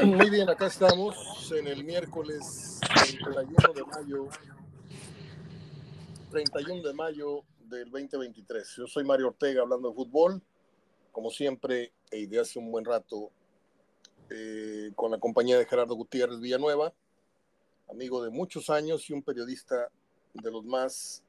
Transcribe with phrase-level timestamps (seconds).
[0.06, 2.80] Muy bien, acá estamos en el miércoles
[3.22, 4.28] 31 de mayo,
[6.30, 8.76] 31 de mayo del 2023.
[8.76, 10.40] Yo soy Mario Ortega hablando de fútbol,
[11.12, 13.30] como siempre, y de hace un buen rato,
[14.30, 16.94] eh, con la compañía de Gerardo Gutiérrez Villanueva,
[17.90, 19.90] amigo de muchos años y un periodista
[20.32, 21.22] de los más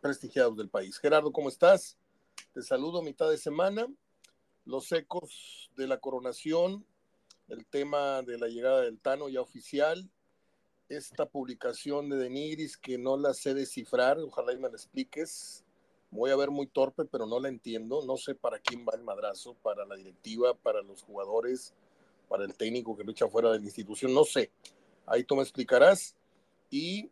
[0.00, 0.98] prestigiados del país.
[0.98, 1.96] Gerardo, ¿cómo estás?
[2.52, 3.86] Te saludo a mitad de semana.
[4.64, 6.84] Los ecos de la coronación
[7.48, 10.08] el tema de la llegada del Tano ya oficial,
[10.88, 15.64] esta publicación de Denigris que no la sé descifrar, ojalá y me la expliques.
[16.10, 18.02] Voy a ver muy torpe, pero no la entiendo.
[18.06, 21.74] No sé para quién va el madrazo, para la directiva, para los jugadores,
[22.28, 24.50] para el técnico que lucha fuera de la institución, no sé.
[25.04, 26.16] Ahí tú me explicarás.
[26.70, 27.10] Y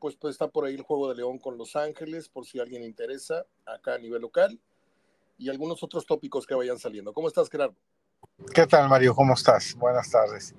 [0.00, 2.82] pues, pues está por ahí el juego de León con Los Ángeles, por si alguien
[2.82, 4.58] interesa, acá a nivel local.
[5.36, 7.12] Y algunos otros tópicos que vayan saliendo.
[7.12, 7.76] ¿Cómo estás, Gerardo?
[8.54, 9.14] ¿Qué tal, Mario?
[9.14, 9.74] ¿Cómo estás?
[9.76, 10.54] Buenas tardes.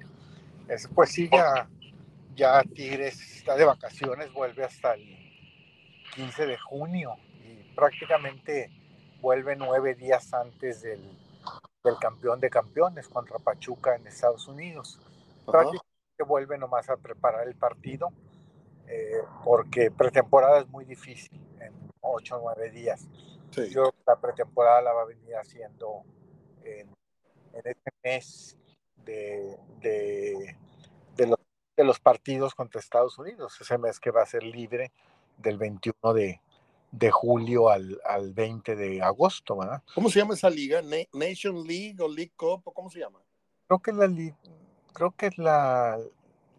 [0.94, 1.68] pues sí, ya,
[2.36, 5.04] ya Tigres está de vacaciones, vuelve hasta el
[6.16, 8.72] 15 de junio y prácticamente
[9.22, 11.02] vuelve nueve días antes del,
[12.00, 15.00] campeón de campeones contra Pachuca en Estados Unidos.
[15.46, 18.12] Prácticamente vuelve nomás a preparar el partido
[18.88, 23.08] eh, porque pretemporada es muy difícil en ocho o nueve días.
[23.72, 26.04] Yo la pretemporada la va a venir haciendo
[26.64, 26.99] en
[27.60, 28.58] en este mes
[29.06, 30.56] de, de,
[31.28, 31.40] los,
[31.76, 34.92] de, los, partidos contra Estados Unidos, ese mes que va a ser libre
[35.38, 36.42] del 21 de,
[36.92, 39.84] de julio al, al, 20 de agosto, ¿verdad?
[39.94, 40.82] ¿Cómo se llama esa liga?
[41.14, 42.64] ¿Nation League o League Cup?
[42.74, 43.20] ¿Cómo se llama?
[43.68, 44.10] Creo que la
[44.94, 45.98] creo que es la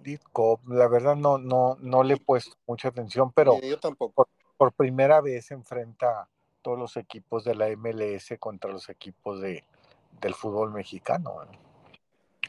[0.05, 4.12] League Cup, la verdad no, no, no le he puesto mucha atención, pero yo tampoco.
[4.15, 6.28] Por, por primera vez enfrenta
[6.62, 9.65] todos los equipos de la MLS contra los equipos de,
[10.21, 11.43] del fútbol mexicano.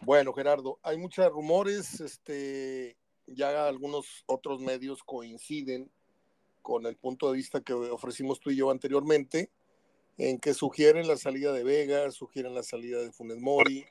[0.03, 2.97] Bueno, Gerardo, hay muchos rumores, este,
[3.28, 5.91] ya algunos otros medios coinciden
[6.62, 9.51] con el punto de vista que ofrecimos tú y yo anteriormente,
[10.18, 13.85] en que sugieren la salida de Vega, sugieren la salida de Funes Mori,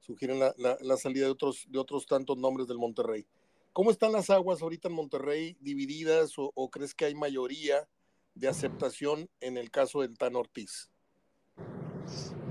[0.00, 3.26] sugieren la, salida de otros, de otros tantos nombres del Monterrey.
[3.72, 7.88] ¿Cómo están las aguas ahorita en Monterrey divididas o, o crees que hay mayoría
[8.34, 10.90] de aceptación en el caso del Tan Ortiz?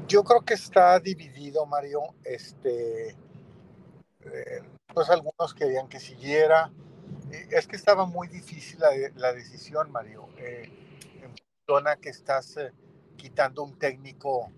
[0.07, 2.15] Yo creo que está dividido, Mario.
[2.23, 4.61] Este, eh,
[4.93, 6.71] pues algunos querían que siguiera.
[7.51, 8.79] Es que estaba muy difícil
[9.15, 10.29] la, decisión, Mario.
[10.37, 10.71] Eh,
[11.21, 11.35] en
[11.67, 12.71] zona que estás eh,
[13.17, 14.49] quitando un técnico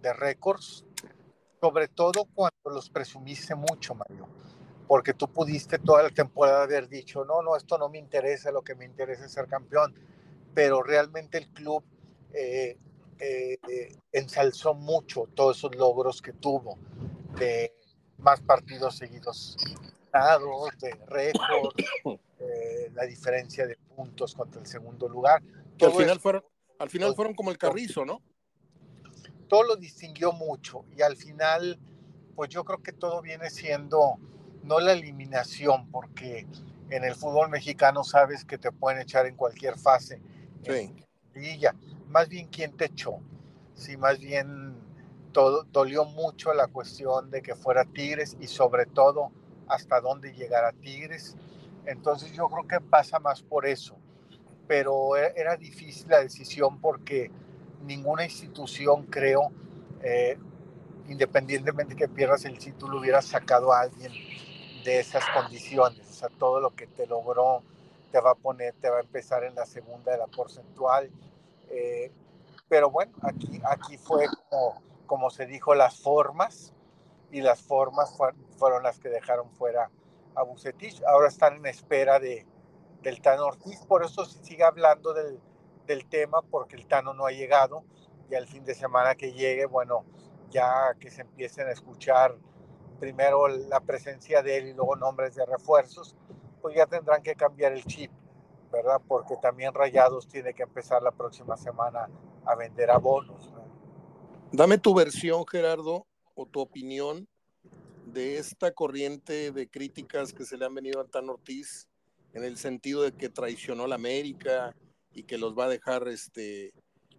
[0.00, 0.84] de récords,
[1.60, 4.28] sobre todo cuando los presumiste mucho, Mario.
[4.86, 8.62] Porque tú pudiste toda la temporada haber dicho, no, no, esto no me interesa, lo
[8.62, 9.96] que me interesa es ser campeón.
[10.54, 11.82] Pero realmente el club
[12.34, 12.78] eh,
[14.12, 16.78] ensalzó mucho todos esos logros que tuvo
[17.38, 17.72] de
[18.18, 19.56] más partidos seguidos
[20.80, 21.74] de récord,
[22.04, 25.42] eh, la diferencia de puntos contra el segundo lugar.
[25.78, 26.44] Que al final, fueron,
[26.78, 28.20] al final fueron como el carrizo, ¿no?
[29.48, 31.78] Todo lo distinguió mucho y al final,
[32.34, 34.18] pues yo creo que todo viene siendo
[34.62, 36.46] no la eliminación, porque
[36.90, 40.20] en el fútbol mexicano sabes que te pueden echar en cualquier fase.
[40.62, 41.58] Sí.
[41.58, 41.74] ya
[42.12, 43.18] más bien quién te echó.
[43.74, 44.74] Sí, más bien
[45.32, 49.32] todo, dolió mucho la cuestión de que fuera Tigres y sobre todo
[49.66, 51.36] hasta dónde llegara Tigres.
[51.86, 53.96] Entonces yo creo que pasa más por eso.
[54.68, 57.30] Pero e, era difícil la decisión porque
[57.84, 59.50] ninguna institución, creo,
[60.02, 60.38] eh,
[61.08, 64.12] independientemente que pierdas el título, hubiera sacado a alguien
[64.84, 66.08] de esas condiciones.
[66.10, 67.62] O sea, todo lo que te logró
[68.12, 71.10] te va a poner, te va a empezar en la segunda de la porcentual
[71.72, 72.12] eh,
[72.68, 76.74] pero bueno, aquí, aquí fue como, como se dijo, las formas,
[77.32, 78.14] y las formas
[78.58, 79.90] fueron las que dejaron fuera
[80.34, 81.02] a Bucetich.
[81.04, 82.46] Ahora están en espera de,
[83.00, 85.40] del Tano Ortiz, por eso se sigue hablando del,
[85.86, 87.84] del tema, porque el Tano no ha llegado,
[88.30, 90.04] y al fin de semana que llegue, bueno,
[90.50, 92.36] ya que se empiecen a escuchar
[93.00, 96.14] primero la presencia de él y luego nombres de refuerzos,
[96.60, 98.12] pues ya tendrán que cambiar el chip.
[98.72, 99.00] ¿Verdad?
[99.06, 102.08] Porque también Rayados tiene que empezar la próxima semana
[102.44, 103.52] a vender abonos.
[104.50, 107.28] Dame tu versión, Gerardo, o tu opinión
[108.06, 111.88] de esta corriente de críticas que se le han venido a Tan Ortiz
[112.34, 114.74] en el sentido de que traicionó la América
[115.12, 116.72] y que los va a dejar este,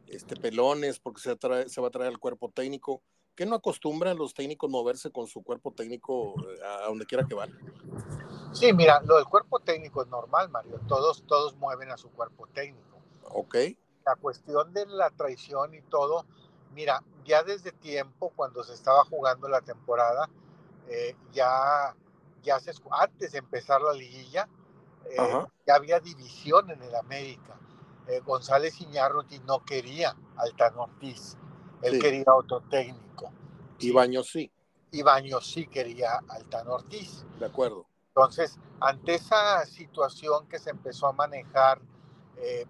[0.07, 1.37] este pelones porque se,
[1.69, 3.01] se va a traer al cuerpo técnico.
[3.35, 7.33] ¿Qué no acostumbran los técnicos moverse con su cuerpo técnico eh, a donde quiera que
[7.33, 7.51] van?
[8.53, 10.79] Sí, mira, lo del cuerpo técnico es normal, Mario.
[10.87, 13.01] Todos, todos mueven a su cuerpo técnico.
[13.23, 13.55] Ok.
[14.05, 16.25] La cuestión de la traición y todo,
[16.73, 20.29] mira, ya desde tiempo, cuando se estaba jugando la temporada,
[20.87, 21.95] eh, ya,
[22.43, 24.47] ya se, antes de empezar la liguilla,
[25.09, 27.57] eh, ya había división en el América.
[28.07, 31.37] Eh, González Iñárritu no quería al Tan Ortiz,
[31.81, 33.31] él quería otro técnico.
[33.79, 34.51] Y Baños sí.
[34.91, 37.25] Y Baños sí quería al Tan Ortiz.
[37.39, 37.85] De acuerdo.
[38.15, 41.81] Entonces, ante esa situación que se empezó a manejar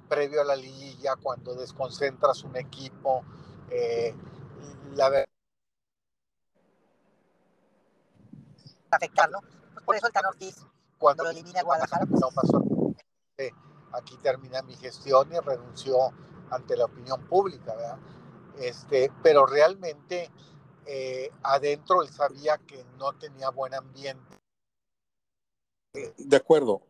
[0.08, 3.24] previo a la liguilla, cuando desconcentras un equipo,
[4.94, 5.34] la verdad
[8.96, 9.42] afectarlo.
[9.74, 10.66] Pues por eso el Tan Ortiz,
[10.98, 12.64] cuando lo elimina a Guadalajara, pues no pasó.
[13.94, 16.12] Aquí termina mi gestión y renunció
[16.50, 18.00] ante la opinión pública, ¿verdad?
[18.58, 20.32] Este, pero realmente
[20.86, 24.43] eh, adentro él sabía que no tenía buen ambiente.
[26.18, 26.82] De acuerdo.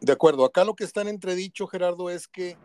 [0.00, 0.44] De acuerdo.
[0.44, 2.56] Acá lo que está en entredicho, Gerardo, es que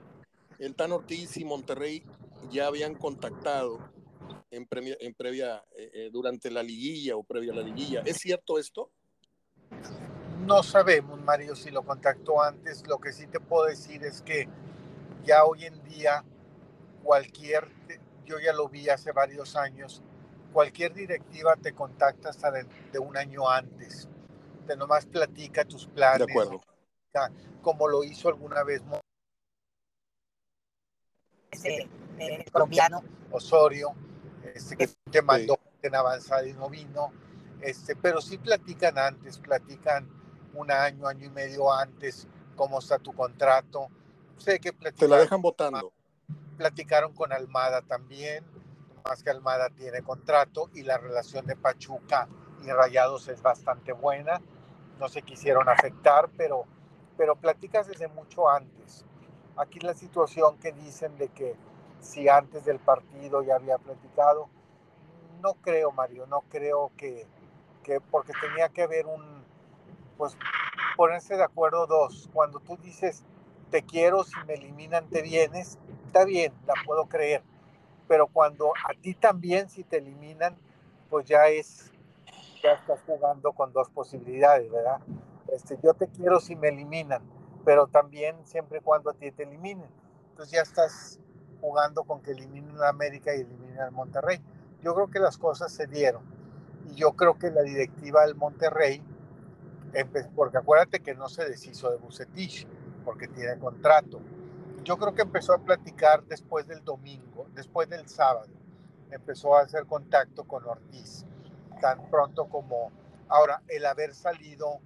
[0.60, 2.04] el Tan Ortiz y Monterrey
[2.52, 3.80] ya habían contactado
[4.52, 8.02] en, en previa, eh, eh, durante la liguilla o previa a la liguilla.
[8.06, 8.92] ¿Es cierto esto?
[10.46, 12.86] No sabemos, Mario, si lo contactó antes.
[12.88, 14.48] Lo que sí te puedo decir es que
[15.24, 16.24] ya hoy en día
[17.04, 17.68] cualquier,
[18.26, 20.02] yo ya lo vi hace varios años,
[20.54, 24.08] cualquier directiva te contacta hasta de, un año antes.
[24.76, 26.26] Nomás platica tus planes.
[26.26, 26.62] De acuerdo.
[27.62, 28.82] Como lo hizo alguna vez
[32.52, 33.94] colombiano Osorio,
[34.44, 37.12] este, que te mandó en avanzada y no vino,
[37.62, 40.10] este, pero sí platican antes, platican
[40.54, 43.90] un año, año y medio antes, cómo está tu contrato.
[44.38, 45.92] Sé que Te la dejan votando.
[46.58, 48.44] Platicaron con Almada también,
[49.06, 52.28] más que Almada tiene contrato y la relación de Pachuca
[52.64, 54.42] y Rayados es bastante buena.
[55.00, 56.66] No se quisieron afectar, pero,
[57.18, 59.06] pero platicas desde mucho antes.
[59.56, 61.56] Aquí la situación que dicen de que
[62.00, 64.50] si antes del partido ya había platicado.
[65.42, 67.26] No creo, Mario, no creo que,
[67.84, 69.44] que porque tenía que haber un,
[70.18, 70.38] pues
[70.98, 72.30] ponerse de acuerdo dos.
[72.34, 73.24] Cuando tú dices,
[73.72, 77.42] te quiero, si me eliminan, te vienes, está bien, la puedo creer.
[78.08, 80.58] Pero cuando a ti también, si te eliminan,
[81.10, 81.92] pues ya es,
[82.64, 85.00] ya estás jugando con dos posibilidades, ¿verdad?
[85.48, 87.22] Este, yo te quiero si me eliminan,
[87.66, 89.90] pero también siempre y cuando a ti te eliminen.
[90.32, 91.20] Entonces ya estás
[91.62, 94.42] jugando con que eliminen a América y eliminen al Monterrey.
[94.82, 96.24] Yo creo que las cosas se dieron.
[96.90, 99.04] Y yo creo que la directiva del Monterrey,
[100.36, 102.68] porque acuérdate que no se deshizo de Bucetich,
[103.04, 104.22] porque tiene contrato.
[104.84, 108.48] Yo creo que empezó a platicar después del domingo, después del sábado.
[109.12, 111.26] Empezó a hacer contacto con Ortiz,
[111.80, 112.92] tan pronto como...
[113.28, 114.80] Ahora, el haber salido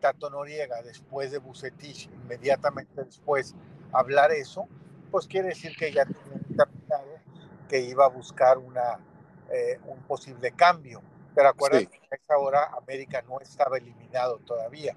[0.00, 3.54] Tato Noriega después de Bucetich, inmediatamente después,
[3.92, 4.68] hablar eso,
[5.10, 6.66] pues quiere decir que ya tenía
[7.68, 8.98] que iba a buscar una,
[9.50, 11.00] eh, un posible cambio.
[11.34, 14.96] Pero acuérdate que a esa hora América no estaba eliminado todavía.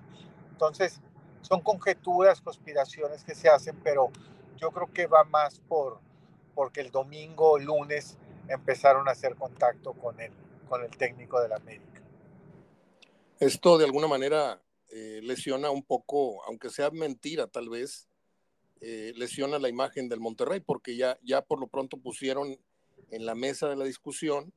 [0.51, 1.01] Entonces,
[1.41, 4.11] son conjeturas, conspiraciones que se hacen, pero
[4.57, 5.99] yo creo que va más por
[6.53, 8.17] porque el domingo, lunes,
[8.47, 10.31] empezaron a hacer contacto con el,
[10.67, 12.01] con el técnico de la América.
[13.39, 18.07] Esto de alguna manera eh, lesiona un poco, aunque sea mentira tal vez,
[18.81, 22.57] eh, lesiona la imagen del Monterrey, porque ya, ya por lo pronto pusieron
[23.11, 24.53] en la mesa de la discusión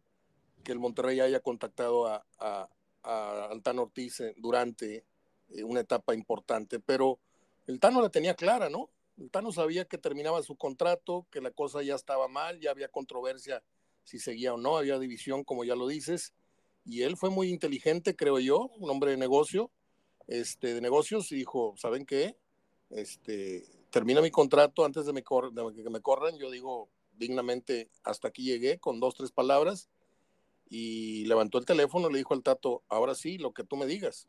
[0.64, 2.68] que el Monterrey haya contactado a, a,
[3.76, 5.04] Ortiz eh, durante
[5.64, 7.18] una etapa importante, pero
[7.66, 8.90] el Tano la tenía clara, ¿no?
[9.18, 12.88] El Tano sabía que terminaba su contrato, que la cosa ya estaba mal, ya había
[12.88, 13.62] controversia
[14.04, 16.34] si seguía o no, había división, como ya lo dices,
[16.84, 19.70] y él fue muy inteligente, creo yo, un hombre de negocio,
[20.26, 22.36] este, de negocios, y dijo, ¿saben qué?
[22.90, 28.78] Este, termina mi contrato antes de, que me corran, yo digo dignamente, hasta aquí llegué
[28.78, 29.90] con dos, tres palabras,
[30.68, 34.28] y levantó el teléfono le dijo al Tato, ahora sí, lo que tú me digas.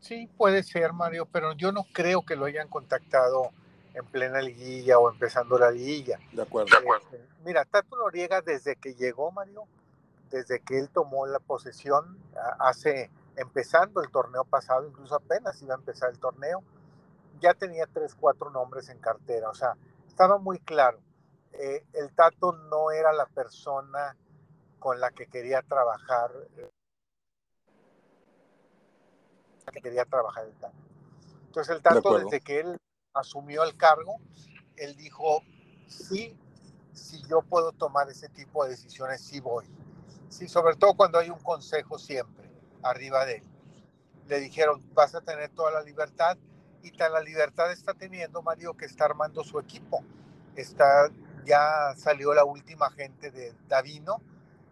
[0.00, 3.50] Sí, puede ser, Mario, pero yo no creo que lo hayan contactado
[3.94, 6.18] en plena liguilla o empezando la liguilla.
[6.32, 6.76] De acuerdo.
[7.00, 9.64] Este, mira, Tato Noriega desde que llegó, Mario,
[10.30, 12.18] desde que él tomó la posesión,
[12.58, 16.62] hace, empezando el torneo pasado, incluso apenas iba a empezar el torneo,
[17.40, 19.76] ya tenía tres, cuatro nombres en cartera, o sea,
[20.08, 20.98] estaba muy claro.
[21.52, 24.16] Eh, el Tato no era la persona
[24.80, 26.70] con la que quería trabajar, eh,
[29.72, 30.74] que quería trabajar el Tato.
[31.46, 32.76] Entonces el Tato, desde que él
[33.14, 34.18] asumió el cargo,
[34.76, 35.42] él dijo,
[35.86, 36.36] sí,
[36.92, 39.66] si yo puedo tomar ese tipo de decisiones, sí voy.
[40.28, 42.50] Sí, sobre todo cuando hay un consejo siempre
[42.82, 43.44] arriba de él.
[44.26, 46.36] Le dijeron, vas a tener toda la libertad,
[46.82, 50.04] y tan la libertad está teniendo Mario que está armando su equipo.
[50.54, 51.10] Está,
[51.46, 54.20] ya salió la última gente de Davino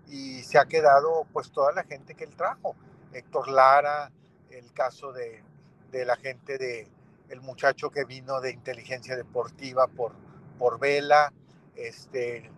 [0.06, 2.76] y se ha quedado pues toda la gente que él trajo.
[3.14, 4.12] Héctor Lara,
[4.50, 5.42] el caso de,
[5.90, 6.90] de la gente de
[7.32, 10.12] el muchacho que vino de inteligencia deportiva por,
[10.58, 11.32] por Vela,
[11.74, 12.50] este,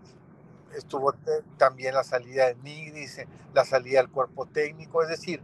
[0.77, 1.15] estuvo
[1.57, 3.21] también la salida de Nigris,
[3.53, 5.41] la salida del cuerpo técnico, es decir,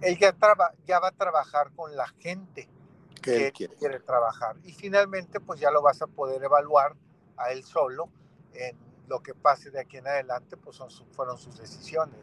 [0.00, 0.34] él ya,
[0.86, 2.68] ya va a trabajar con la gente
[3.20, 3.74] que, quiere.
[3.74, 3.98] quiere.
[3.98, 4.56] trabajar.
[4.62, 6.94] Y finalmente, pues ya lo vas a poder evaluar
[7.36, 8.08] a él solo
[8.54, 8.76] en
[9.08, 12.14] lo que pase de aquí en adelante, pues son fueron sus decisiones.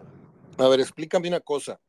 [0.58, 1.82] A ver, explícame una cosa.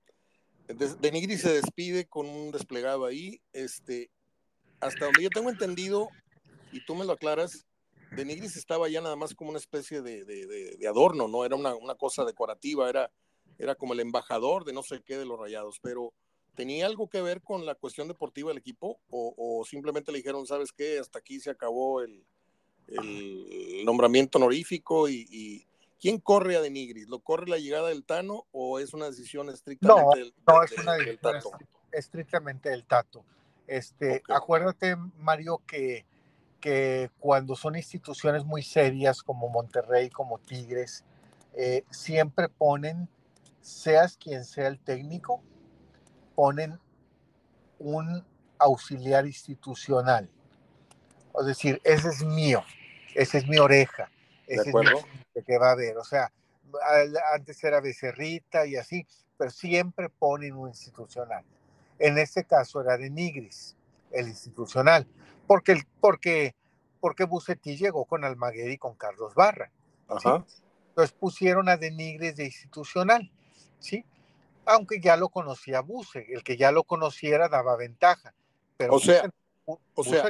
[0.66, 3.40] De, Nigris se despide con un desplegado ahí.
[3.52, 4.11] Este,
[4.80, 6.09] hasta donde yo tengo entendido,
[6.73, 7.66] y tú me lo aclaras,
[8.12, 11.45] de Nigris estaba ya nada más como una especie de, de, adorno, ¿no?
[11.45, 13.11] Era una, una, cosa decorativa, era,
[13.59, 16.12] era como el embajador de no sé qué de los rayados, pero
[16.54, 19.00] ¿tenía algo que ver con la cuestión deportiva del equipo?
[19.11, 22.25] ¿O, o simplemente le dijeron, sabes qué, hasta aquí se acabó el,
[22.88, 25.66] el nombramiento honorífico y,
[26.00, 27.09] ¿quién corre a Denigris?
[27.09, 30.95] ¿Lo corre la llegada del Tano o es una decisión estrictamente del, no, es una
[30.95, 31.50] del Tato?
[31.92, 33.25] Estrictamente del Tato.
[33.66, 36.04] Este, Acuérdate, Mario, que,
[36.61, 41.04] que cuando son instituciones muy serias como Monterrey, como Tigres,
[41.54, 43.08] eh, siempre ponen,
[43.61, 45.42] seas quien sea el técnico,
[46.35, 46.78] ponen
[47.78, 48.25] un
[48.58, 50.30] auxiliar institucional.
[51.38, 52.62] Es decir, ese es mío,
[53.14, 54.11] esa es mi oreja,
[54.46, 55.96] ese es mi que va a haber.
[55.99, 56.32] O sea,
[57.35, 59.06] antes era Becerrita y así,
[59.37, 61.44] pero siempre ponen un institucional.
[61.98, 63.76] En este caso era de Nigris,
[64.10, 65.06] el institucional,
[65.46, 66.54] porque, porque,
[67.00, 69.70] porque Bucetí llegó con Almaguer y con Carlos Barra.
[70.08, 73.30] Entonces pusieron a de Nigris de institucional,
[73.78, 74.04] ¿sí?
[74.64, 78.34] Aunque ya lo conocía Buse, el que ya lo conociera daba ventaja.
[78.76, 79.30] Pero o sea,
[79.64, 80.28] o sea,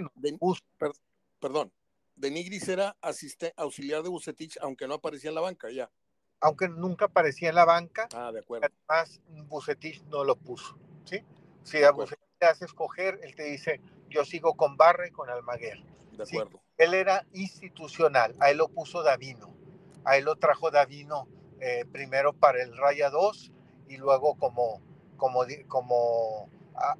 [1.41, 1.73] perdón,
[2.17, 5.91] de Nigris era asistente, auxiliar de Bucetich, aunque no aparecía en la banca ya.
[6.41, 8.09] Aunque nunca aparecía en la banca.
[8.15, 8.67] Ah, de acuerdo.
[8.67, 11.23] Además, Bucetich no lo puso, ¿sí?
[11.67, 15.29] Si a Bucetich te hace escoger, él te dice, yo sigo con Barre y con
[15.29, 15.83] Almaguer.
[16.13, 16.61] De acuerdo.
[16.79, 19.53] Él era institucional, a él lo puso Davino.
[20.05, 21.27] A él lo trajo Davino
[21.61, 23.51] eh, primero para el Raya 2
[23.89, 24.81] y luego como,
[25.17, 26.49] como, como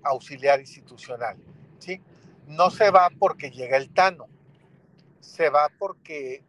[0.03, 1.37] auxiliar institucional,
[1.79, 2.01] ¿sí?
[2.47, 4.27] no se va porque llega el Tano,
[5.21, 6.45] se va porque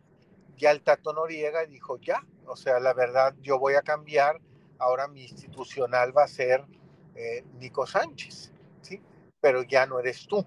[0.57, 4.39] ya el Tato Noriega dijo, ya, o sea, la verdad, yo voy a cambiar,
[4.79, 6.63] ahora mi institucional va a ser
[7.17, 9.01] eh, Nico Sánchez, ¿sí?
[9.41, 10.45] Pero ya no eres tú,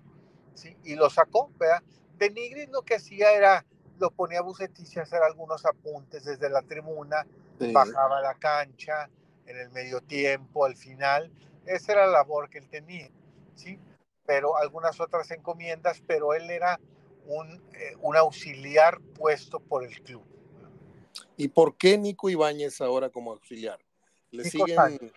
[0.55, 0.77] ¿sí?
[0.85, 1.83] Y lo sacó, ¿verdad?
[2.17, 3.67] De Nigris lo que hacía era,
[3.99, 7.27] lo ponía a Bucetich a hacer algunos apuntes desde la tribuna,
[7.73, 9.11] bajaba la cancha
[9.47, 11.31] en el medio tiempo, al final,
[11.67, 13.11] esa era la labor que él tenía,
[13.55, 13.79] ¿sí?
[14.31, 16.79] pero algunas otras encomiendas, pero él era
[17.27, 20.23] un, eh, un auxiliar puesto por el club.
[21.37, 23.81] ¿Y por qué Nico Ibáñez ahora como auxiliar?
[24.31, 25.13] Le Nico siguen Sánchez.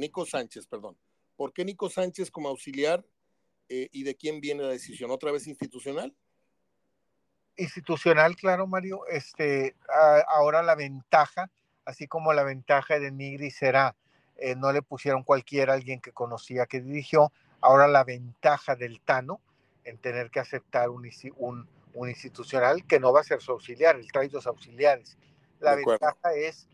[0.00, 0.96] Nico Sánchez, perdón.
[1.36, 3.04] ¿Por qué Nico Sánchez como auxiliar
[3.68, 5.10] eh, y de quién viene la decisión?
[5.10, 6.14] ¿Otra vez institucional?
[7.56, 9.06] Institucional, claro, Mario.
[9.06, 9.76] Este,
[10.26, 11.50] ahora la ventaja,
[11.84, 13.96] así como la ventaja de Nigri será,
[14.36, 19.40] eh, no le pusieron cualquiera alguien que conocía que dirigió, Ahora la ventaja del Tano
[19.84, 24.10] en tener que aceptar un, un, institucional que no va a ser su auxiliar, él
[24.10, 25.18] trae dos auxiliares.
[25.58, 26.68] La ventaja es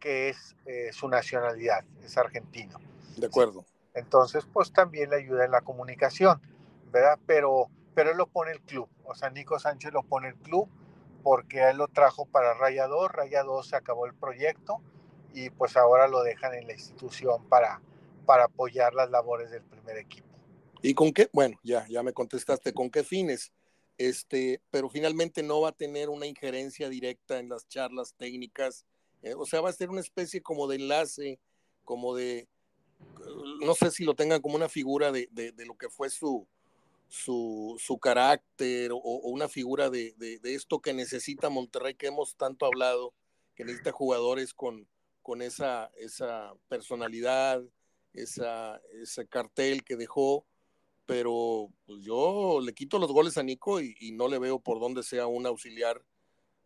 [0.00, 2.78] que es eh, su nacionalidad, es argentino.
[3.16, 3.64] De acuerdo.
[3.94, 6.40] Entonces, pues también le ayuda en la comunicación,
[6.90, 7.18] ¿verdad?
[7.26, 10.68] Pero, pero él lo pone el club, o sea, Nico Sánchez lo pone el club
[11.22, 14.80] porque él lo trajo para Raya 2, Raya 2 se acabó el proyecto
[15.34, 17.80] y pues ahora lo dejan en la institución para,
[18.26, 20.28] para apoyar las labores del primer equipo.
[20.82, 21.28] ¿Y con qué?
[21.32, 23.52] Bueno, ya, ya me contestaste, ¿con qué fines?
[23.98, 28.86] Este, pero finalmente no va a tener una injerencia directa en las charlas técnicas,
[29.22, 31.40] eh, o sea, va a ser una especie como de enlace,
[31.84, 32.48] como de,
[33.60, 36.46] no sé si lo tengan como una figura de, de, lo que fue su,
[37.08, 42.36] su, su carácter o, o, una figura de, de, esto que necesita Monterrey, que hemos
[42.36, 43.12] tanto hablado,
[43.54, 44.88] que necesita jugadores con,
[45.22, 47.62] con esa, esa personalidad,
[48.14, 50.46] esa, ese cartel que dejó,
[51.06, 55.02] pero pues yo le quito los goles a Nico y, no le veo por dónde
[55.02, 56.02] sea un auxiliar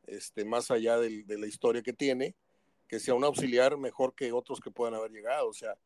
[0.06, 2.36] este, más allá de la historia que tiene,
[2.88, 5.48] que sea un auxiliar mejor que otros que puedan haber llegado.
[5.48, 5.76] O sea,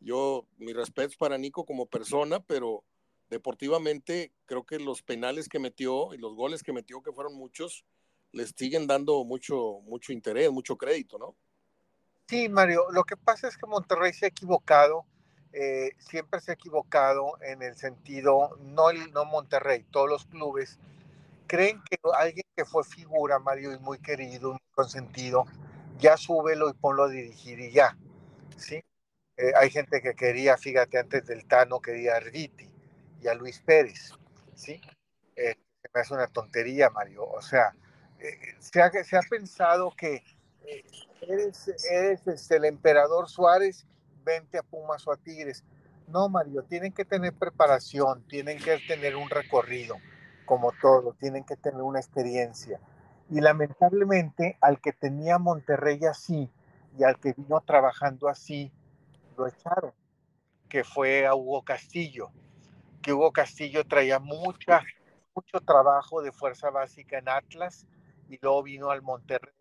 [0.00, 2.84] yo, mi respeto para Nico como persona, pero
[3.30, 7.84] deportivamente creo que los penales que metió y los goles que metió, que fueron muchos,
[8.32, 11.34] les siguen dando mucho, mucho interés, mucho crédito, ¿no?
[12.26, 15.06] Sí, Mario, lo que pasa es que Monterrey se ha equivocado,
[15.52, 20.78] eh, siempre se ha equivocado en el sentido, no, no Monterrey, todos los clubes
[21.46, 25.46] creen que alguien que fue figura, Mario, y muy querido, muy consentido,
[25.98, 27.96] ya súbelo y ponlo a dirigir y ya,
[28.56, 28.82] ¿sí?
[29.36, 32.68] Eh, hay gente que quería, fíjate, antes del Tano quería a Arditi
[33.20, 34.12] y a Luis Pérez,
[34.54, 34.80] ¿sí?
[35.36, 35.54] Eh,
[35.94, 37.24] me hace una tontería, Mario.
[37.24, 37.72] O sea,
[38.18, 40.24] eh, se, ha, se, ha, pensado que
[41.20, 43.86] eres, eres este, el emperador Suárez,
[44.24, 45.64] vente a Pumas o a Tigres.
[46.08, 49.96] No, Mario, tienen que tener preparación, tienen que tener un recorrido,
[50.46, 52.80] como todo, tienen que tener una experiencia.
[53.30, 56.50] Y lamentablemente, al que tenía Monterrey así
[56.98, 58.72] y al que vino trabajando así,
[59.36, 59.92] lo echaron,
[60.68, 62.30] que fue a Hugo Castillo,
[63.02, 64.82] que Hugo Castillo traía mucha,
[65.34, 67.86] mucho trabajo de fuerza básica en Atlas
[68.28, 69.54] y luego vino al Monterrey,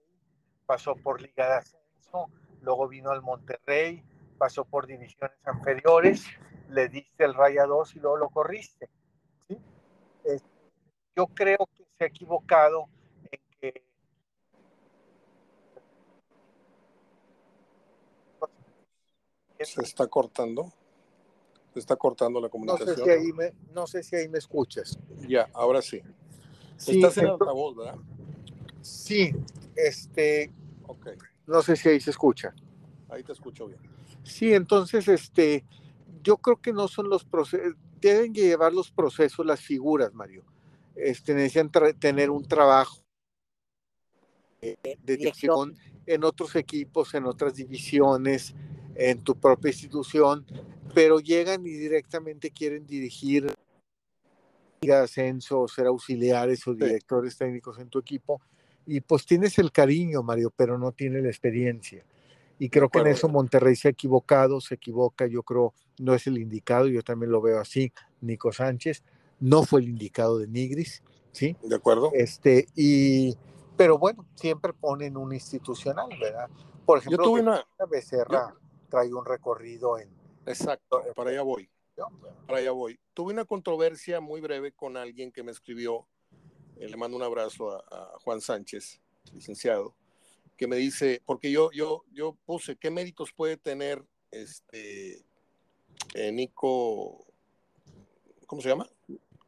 [0.65, 2.29] pasó por Liga de Ascenso,
[2.61, 4.03] luego vino al Monterrey,
[4.37, 6.25] pasó por divisiones inferiores,
[6.69, 8.89] le diste el raya 2 y luego lo corriste.
[11.15, 12.87] yo creo que se ha equivocado
[13.59, 13.83] que
[19.65, 20.71] se está cortando.
[21.73, 22.89] Se está cortando la comunicación.
[22.89, 24.97] No sé si ahí me, no sé si ahí me escuchas.
[25.27, 26.01] Ya, ahora sí.
[26.77, 27.97] Estás en altavoz, ¿verdad?
[28.81, 29.33] Sí,
[29.75, 30.51] este.
[30.87, 31.09] Ok.
[31.45, 32.53] No sé si ahí se escucha.
[33.09, 33.79] Ahí te escucho bien.
[34.23, 35.65] Sí, entonces, este,
[36.21, 40.43] yo creo que no son los procesos, deben llevar los procesos, las figuras, Mario.
[40.95, 43.06] Este, necesitan tener un trabajo
[44.61, 48.55] de dirección en otros equipos, en otras divisiones,
[48.95, 50.45] en tu propia institución,
[50.93, 53.53] pero llegan y directamente quieren dirigir
[54.91, 58.41] ascenso, ser auxiliares o directores técnicos en tu equipo.
[58.85, 62.03] Y pues tienes el cariño, Mario, pero no tienes la experiencia.
[62.59, 66.27] Y creo que en eso Monterrey se ha equivocado, se equivoca, yo creo no es
[66.27, 69.03] el indicado, yo también lo veo así, Nico Sánchez,
[69.39, 71.55] no fue el indicado de Nigris, ¿sí?
[71.63, 72.11] De acuerdo.
[72.13, 73.35] Este, y,
[73.77, 76.49] pero bueno, siempre ponen un institucional, ¿verdad?
[76.85, 78.55] Por ejemplo, yo tuve una, Becerra
[78.89, 80.09] trae un recorrido en...
[80.45, 81.69] Exacto, para allá voy.
[82.45, 82.99] Para allá voy.
[83.13, 86.07] Tuve una controversia muy breve con alguien que me escribió,
[86.77, 89.01] eh, le mando un abrazo a Juan Sánchez,
[89.33, 89.95] licenciado,
[90.55, 95.25] que me dice, porque yo, yo, yo puse, ¿qué méritos puede tener este
[96.13, 97.25] eh, Nico,
[98.45, 98.87] ¿cómo se llama?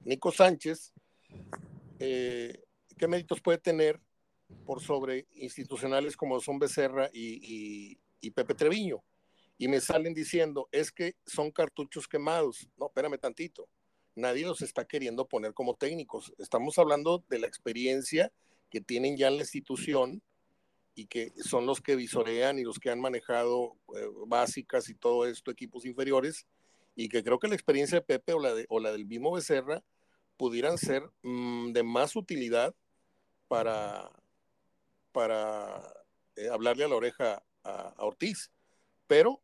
[0.02, 0.94] Nico Sánchez,
[2.00, 2.64] eh,
[2.98, 4.00] ¿qué méritos puede tener
[4.66, 9.04] por sobre institucionales como son Becerra y, y, Pepe Treviño?
[9.58, 12.70] Y me salen diciendo, es que son cartuchos quemados.
[12.78, 13.68] No, espérame tantito.
[14.16, 16.34] Nadie los está queriendo poner como técnicos.
[16.38, 18.32] Estamos hablando de la experiencia
[18.70, 20.22] que tienen ya en la institución
[20.96, 25.26] y que son los que visorean y los que han manejado eh, básicas y todo
[25.26, 26.46] esto, equipos inferiores,
[26.96, 29.32] y que creo que la experiencia de Pepe o la, de, o la del Bimo
[29.32, 29.82] Becerra
[30.36, 32.76] pudieran ser mm, de más utilidad
[33.48, 34.12] para,
[35.20, 35.84] para
[36.38, 38.54] eh, hablarle a la oreja a, a, Ortiz.
[39.06, 39.42] Pero,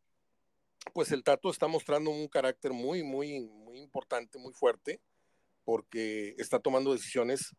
[0.93, 5.01] pues el Tato está mostrando un carácter muy, muy, muy importante, muy fuerte,
[5.65, 7.53] porque está tomando decisiones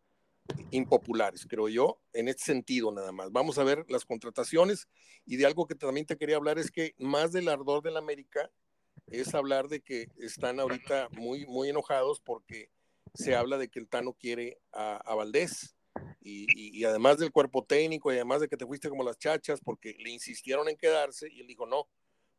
[0.71, 3.31] impopulares, creo yo, en este sentido nada más.
[3.33, 4.89] Vamos a ver las contrataciones
[5.27, 8.51] y de algo que también te quería hablar es que más del ardor del América
[9.09, 12.71] es hablar de que están ahorita muy, muy enojados porque
[13.13, 15.76] se habla de que el Tano quiere a, Valdés
[16.21, 19.97] y, además del cuerpo técnico y además de que te fuiste como las chachas porque
[19.99, 21.89] le insistieron en quedarse y él dijo no,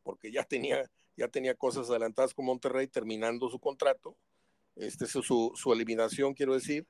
[0.02, 4.16] porque ya tenía, ya tenía cosas adelantadas con Monterrey terminando su contrato,
[4.76, 6.86] este, su, su, eliminación quiero decir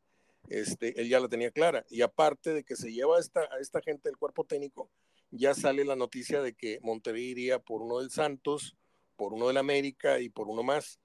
[0.48, 1.85] este, él ya la tenía clara.
[1.90, 4.90] Y aparte de que se lleva a esta, esta gente del cuerpo técnico,
[5.31, 8.76] ya sale la noticia de que Monterrey iría por uno del Santos,
[9.16, 11.00] por uno del América y por uno más.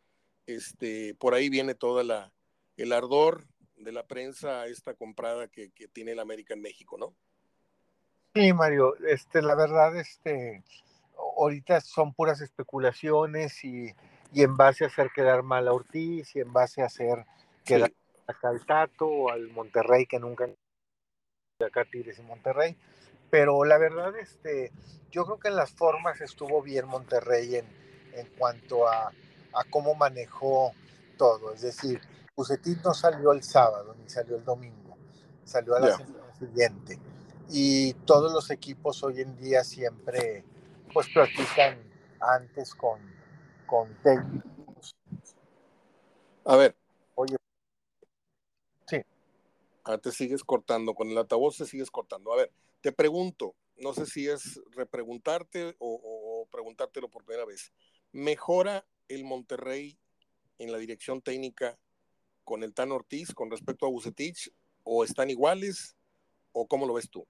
[0.46, 2.34] Este, por ahí viene toda la,
[2.78, 3.48] el ardor
[3.84, 7.14] de la prensa esta comprada que, que tiene el América en México, ¿no?
[8.34, 10.64] Sí, Mario, este, la verdad, este,
[11.38, 13.94] ahorita son puras especulaciones y,
[14.34, 17.26] y en base a hacer quedar mal a Ortiz y en base a hacer
[17.64, 17.94] quedar
[18.28, 20.50] acá al Tato o al Monterrey, que nunca
[21.60, 22.76] acá Tigres y Monterrey.
[23.30, 24.72] Pero la verdad, este,
[25.12, 27.66] yo creo que en las formas estuvo bien Monterrey en,
[28.14, 29.12] en cuanto a,
[29.54, 30.72] a, cómo manejó
[31.18, 31.54] todo.
[31.54, 32.02] Es decir,
[32.36, 34.98] Pusetín no salió el sábado ni salió el domingo,
[35.44, 37.00] salió a la semana siguiente.
[37.50, 40.44] Y todos los equipos hoy en día siempre
[40.94, 41.78] pues practican
[42.20, 43.00] antes con,
[43.66, 44.96] con técnicos.
[46.46, 46.76] A ver,
[47.16, 47.38] Oye,
[49.86, 52.32] Ah, te sigues cortando, con el altavoz te sigues cortando.
[52.32, 57.74] A ver, te pregunto, no sé si es repreguntarte o, preguntártelo por primera vez.
[58.14, 60.00] ¿Mejora el Monterrey
[60.58, 61.78] en la dirección técnica
[62.44, 64.52] con el Tan Ortiz con respecto a Bucetich?
[64.84, 65.96] ¿O están iguales?
[66.52, 67.26] ¿O cómo lo ves tú?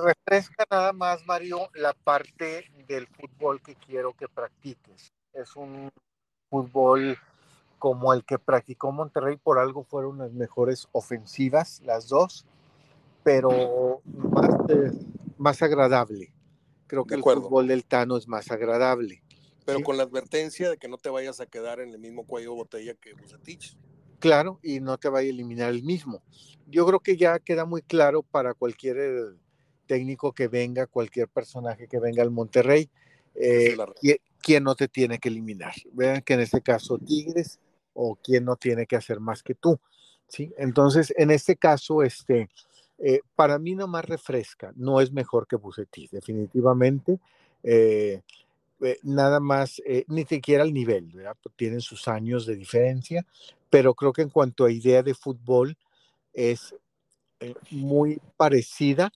[0.00, 5.12] refresca nada más, Mario, la parte del fútbol que quiero que practiques.
[5.32, 5.90] Es un
[6.48, 7.18] fútbol
[7.78, 12.44] como el que practicó Monterrey, por algo fueron las mejores ofensivas, las dos,
[13.22, 14.92] pero más, eh,
[15.38, 16.32] más agradable.
[16.86, 19.22] Creo que el fútbol del Tano es más agradable.
[19.64, 22.50] Pero con la advertencia de que no te vayas a quedar en el mismo cuello
[22.50, 23.76] de botella que Bucetich.
[24.18, 26.22] Claro, y no te vaya a eliminar el mismo.
[26.66, 29.36] Yo creo que ya queda muy claro para cualquier eh,
[29.86, 32.88] técnico que venga, cualquier personaje que venga al Monterrey,
[33.34, 33.76] eh,
[34.40, 35.72] quién, no te tiene que eliminar.
[35.92, 37.58] Vean que en este caso Tigres
[37.94, 39.78] o quién no tiene que hacer más que tú.
[40.28, 40.52] ¿sí?
[40.58, 42.48] Entonces, en este caso, este,
[42.98, 47.18] eh, para mí no más refresca, no es mejor que Bucetich, definitivamente.
[47.62, 48.22] Eh,
[48.80, 51.36] eh, nada más, ni siquiera el nivel, ¿verdad?
[51.42, 53.26] Pues tienen sus años de diferencia,
[53.68, 55.76] pero creo que en cuanto a idea de fútbol
[56.32, 56.74] es
[57.70, 59.10] muy parecida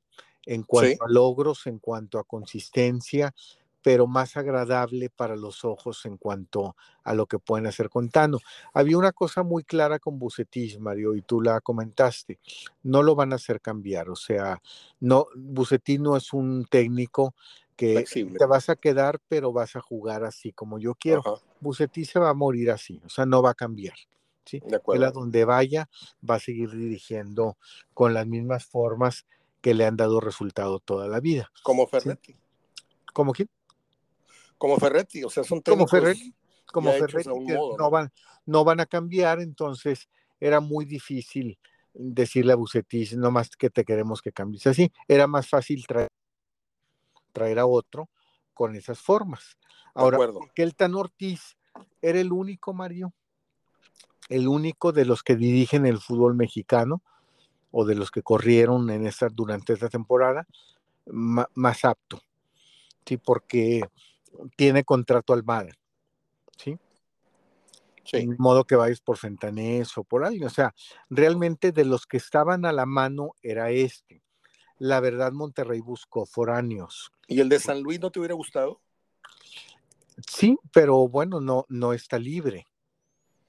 [0.47, 3.35] en cuanto a logros, en cuanto a consistencia,
[3.83, 8.39] pero más agradable para los ojos en cuanto a lo que pueden hacer con Tano.
[8.73, 12.39] Había una cosa muy clara con Bucetich, Mario, y tú la comentaste,
[12.83, 14.61] no lo van a hacer cambiar, o sea,
[15.01, 17.35] no, Bucetich no es un técnico
[17.77, 21.23] que te vas a quedar, pero vas a jugar así como yo quiero.
[21.61, 23.97] Bucetich se va a morir así, o sea, no va a cambiar.
[24.45, 24.63] ¿sí?
[24.93, 25.89] Él a donde vaya
[26.29, 27.57] va a seguir dirigiendo
[27.93, 29.27] con las mismas formas
[29.61, 31.51] que le han dado resultado toda la vida.
[31.63, 32.37] Como Ferretti.
[33.13, 33.49] ¿Como quién?
[34.65, 36.35] como Ferretti, o sea, son como Ferretti,
[36.65, 37.29] como Ferretti
[37.79, 37.91] ¿no?
[37.91, 38.11] van,
[38.47, 40.09] no van a cambiar, entonces
[40.41, 41.59] era muy difícil
[41.93, 46.09] decirle a Bucetich, no más que te queremos que cambies así, era más fácil traer,
[47.35, 48.09] traer a otro
[48.55, 49.59] con esas formas.
[49.95, 50.19] Ahora,
[50.55, 51.59] que el Tan Ortiz
[52.01, 53.13] era el único, Mario,
[54.29, 57.03] el único de los que dirigen el fútbol mexicano
[57.71, 60.47] o de los que corrieron en esta, durante esta temporada,
[61.07, 62.21] más apto.
[63.05, 63.83] Sí, porque
[64.57, 65.73] tiene contrato Almada,
[66.57, 66.79] ¿sí?
[68.05, 68.27] Sí.
[68.27, 70.45] De modo que vayas por Fentanés o por alguien.
[70.45, 70.75] O sea,
[71.11, 74.24] realmente de los que estaban a la mano era este.
[74.85, 77.11] La verdad, Monterrey buscó foráneos.
[77.27, 78.83] ¿Y el de San Luis no te hubiera gustado?
[80.31, 82.67] Sí, pero bueno, no, no está libre.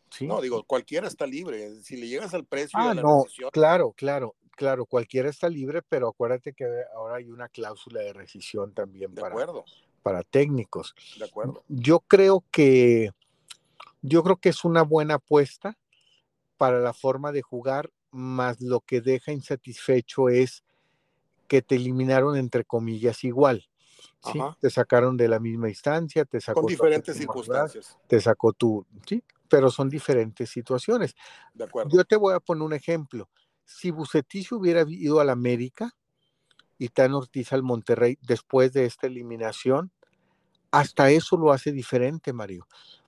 [0.10, 0.28] ¿sí?
[0.28, 1.82] No, digo, cualquiera está libre.
[1.82, 6.08] Si le llegas al precio ah, la no, Claro, claro, claro, cualquiera está libre, pero
[6.08, 9.65] acuérdate que ahora hay una cláusula de rescisión también de acuerdo
[10.04, 10.95] para técnicos.
[11.19, 11.65] De acuerdo.
[11.67, 13.12] Yo creo que
[14.02, 15.78] yo creo que es una buena apuesta
[16.56, 20.63] para la forma de jugar, más lo que deja insatisfecho es
[21.47, 23.67] que te eliminaron entre comillas igual.
[24.31, 24.39] ¿sí?
[24.60, 27.97] Te sacaron de la misma instancia, te sacó con diferentes circunstancias.
[28.08, 31.15] Te sacó tú, sí, pero son diferentes situaciones.
[31.53, 31.91] De acuerdo.
[31.95, 33.29] Yo te voy a poner un ejemplo.
[33.63, 35.95] Si Bucetich hubiera ido al América
[36.77, 39.91] y Tan Ortiz al Monterrey después de esta eliminación,
[40.71, 42.67] hasta eso lo hace diferente, Mario,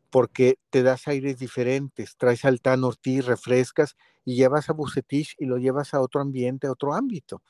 [0.10, 5.46] porque te das aires diferentes, traes al Tan Ortiz, refrescas y llevas a Bucetich y
[5.46, 7.42] lo llevas a otro ambiente, a otro ámbito,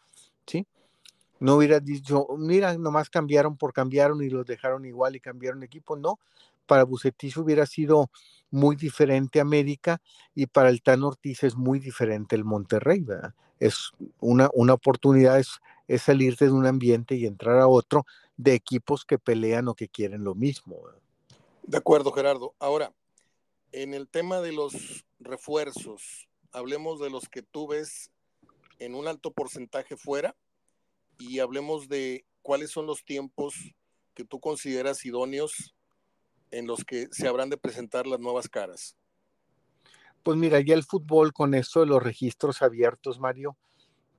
[0.46, 0.68] ¿sí?
[1.40, 5.96] No hubieras dicho, mira, nomás cambiaron por cambiaron y los dejaron igual y cambiaron equipo,
[5.96, 6.20] no.
[6.66, 8.10] Para Bucetich hubiera sido
[8.50, 10.02] muy diferente América
[10.34, 13.34] y para el Tan Ortiz es muy diferente el Monterrey, ¿verdad?
[13.60, 18.54] Es una, una oportunidad, es, es salirte de un ambiente y entrar a otro de
[18.54, 20.78] equipos que pelean o que quieren lo mismo.
[21.64, 22.54] De acuerdo, Gerardo.
[22.60, 22.94] Ahora,
[23.72, 28.12] en el tema de los refuerzos, hablemos de los que tú ves
[28.80, 30.36] en un alto porcentaje fuera
[31.18, 33.56] y hablemos de cuáles son los tiempos
[34.14, 35.76] que tú consideras idóneos
[36.52, 38.98] en los que se habrán de presentar las nuevas caras.
[40.24, 43.58] Pues mira, ya el fútbol con eso de los registros abiertos, Mario,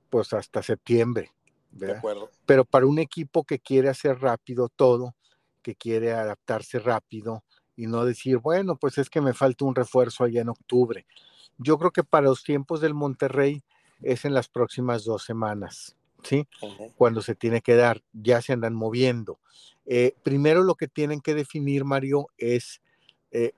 [0.09, 1.31] pues hasta septiembre.
[1.71, 2.31] De acuerdo.
[2.45, 5.15] Pero para un equipo que quiere hacer rápido todo,
[5.61, 7.43] que quiere adaptarse rápido
[7.75, 11.05] y no decir, bueno, pues es que me falta un refuerzo allá en octubre.
[11.57, 13.63] Yo creo que para los tiempos del Monterrey
[14.01, 16.47] es en las próximas dos semanas, ¿sí?
[16.95, 19.39] Cuando se tiene que dar, ya se andan moviendo.
[19.85, 22.81] Eh, primero lo que tienen que definir, Mario, es
[23.31, 23.53] eh,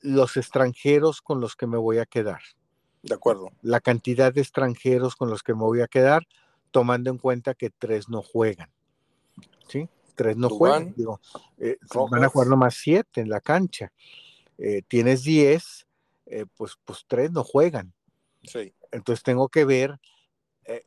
[0.00, 2.40] los extranjeros con los que me voy a quedar.
[3.02, 3.50] De acuerdo.
[3.62, 6.26] La cantidad de extranjeros con los que me voy a quedar,
[6.70, 8.70] tomando en cuenta que tres no juegan.
[9.68, 9.88] ¿Sí?
[10.16, 10.94] Tres no juegan.
[10.96, 11.20] Digo,
[11.58, 11.78] eh,
[12.10, 13.92] van a jugar nomás siete en la cancha.
[14.88, 15.86] Tienes diez,
[16.56, 17.94] pues, pues tres no juegan.
[18.42, 18.74] Sí.
[18.90, 20.00] Entonces tengo que ver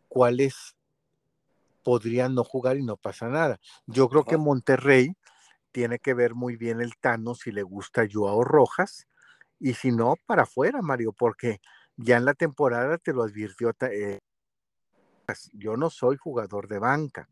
[0.09, 0.75] cuáles
[1.83, 3.59] podrían no jugar y no pasa nada.
[3.85, 5.15] Yo creo que Monterrey
[5.71, 9.07] tiene que ver muy bien el Tano si le gusta Joao Rojas
[9.59, 11.61] y si no, para afuera, Mario, porque
[11.95, 13.71] ya en la temporada te lo advirtió
[15.53, 17.29] yo no soy jugador de banca,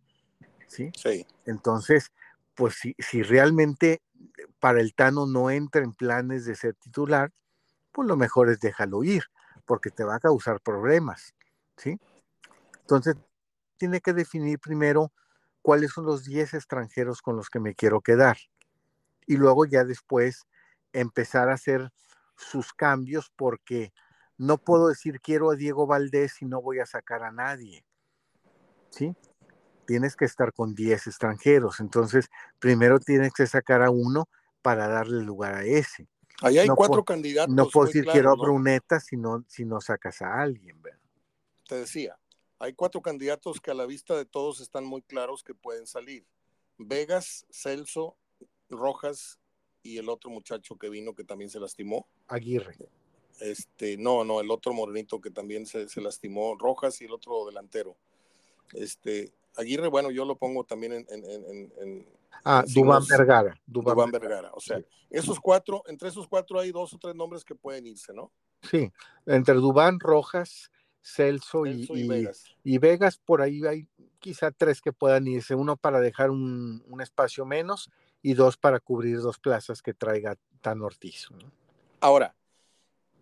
[0.68, 0.92] ¿sí?
[0.96, 1.26] Sí.
[1.46, 2.12] Entonces,
[2.56, 4.02] pues si, si realmente
[4.60, 7.32] para el Tano no entra en planes de ser titular,
[7.92, 9.24] pues lo mejor es déjalo ir,
[9.66, 11.34] porque te va a causar problemas,
[11.78, 12.00] ¿sí?
[12.82, 13.16] Entonces,
[13.80, 15.12] tiene que definir primero
[15.62, 18.38] cuáles son los 10 extranjeros con los que me quiero quedar.
[19.26, 20.46] Y luego ya después
[20.94, 21.92] empezar a hacer
[22.36, 23.92] sus cambios porque
[24.38, 27.84] no puedo decir quiero a Diego Valdés y no voy a sacar a nadie.
[28.92, 29.16] ¿Sí?
[29.86, 31.80] Tienes que estar con 10 extranjeros.
[31.80, 34.30] Entonces, primero tienes que sacar a uno
[34.62, 36.08] para darle lugar a ese.
[36.42, 37.54] Ahí hay cuatro candidatos.
[37.54, 40.82] No puedo decir quiero a Bruneta si no, si no sacas a alguien.
[41.68, 42.18] Te decía,
[42.60, 46.26] hay cuatro candidatos que a la vista de todos están muy claros que pueden salir.
[46.78, 48.18] Vegas, Celso,
[48.70, 49.40] Rojas
[49.82, 52.08] y el otro muchacho que vino que también se lastimó.
[52.28, 52.76] Aguirre.
[53.40, 57.96] Este, no, no, el otro morenito que también se, lastimó, Rojas y el otro delantero.
[58.74, 61.06] Este, Aguirre, bueno, yo lo pongo también en.
[61.10, 62.08] en,
[62.44, 63.60] ah, Dubán Vergara.
[63.66, 64.52] Dubán, Vergara.
[64.54, 68.14] O sea, esos cuatro, entre esos cuatro hay dos o tres nombres que pueden irse,
[68.14, 68.32] ¿no?
[68.62, 68.92] Sí,
[69.26, 70.70] entre Dubán, Rojas,
[71.10, 71.88] Celso, y,
[72.64, 73.18] y, Vegas.
[73.18, 73.88] por ahí hay
[74.20, 77.90] quizá tres que puedan irse, uno para dejar un, espacio menos
[78.22, 81.28] y dos para cubrir dos plazas que traiga Tan Ortiz.
[82.02, 82.36] Ahora,